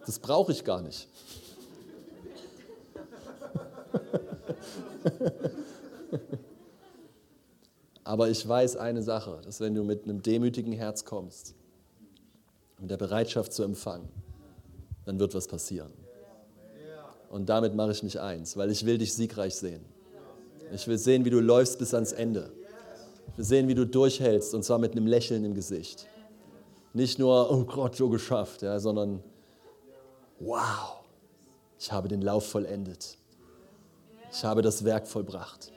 [0.05, 1.07] Das brauche ich gar nicht.
[8.03, 11.55] Aber ich weiß eine Sache, dass wenn du mit einem demütigen Herz kommst,
[12.79, 14.09] mit der Bereitschaft zu empfangen,
[15.05, 15.91] dann wird was passieren.
[17.29, 19.83] Und damit mache ich mich eins, weil ich will dich siegreich sehen.
[20.73, 22.51] Ich will sehen, wie du läufst bis ans Ende.
[23.31, 26.07] Ich will sehen, wie du durchhältst und zwar mit einem Lächeln im Gesicht.
[26.93, 29.23] Nicht nur, oh Gott, so geschafft, ja, sondern
[30.39, 31.03] wow,
[31.79, 33.17] ich habe den Lauf vollendet.
[34.31, 35.71] Ich habe das Werk vollbracht.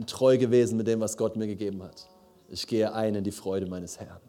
[0.00, 2.08] Bin treu gewesen mit dem, was Gott mir gegeben hat.
[2.48, 4.22] Ich gehe ein in die Freude meines Herrn.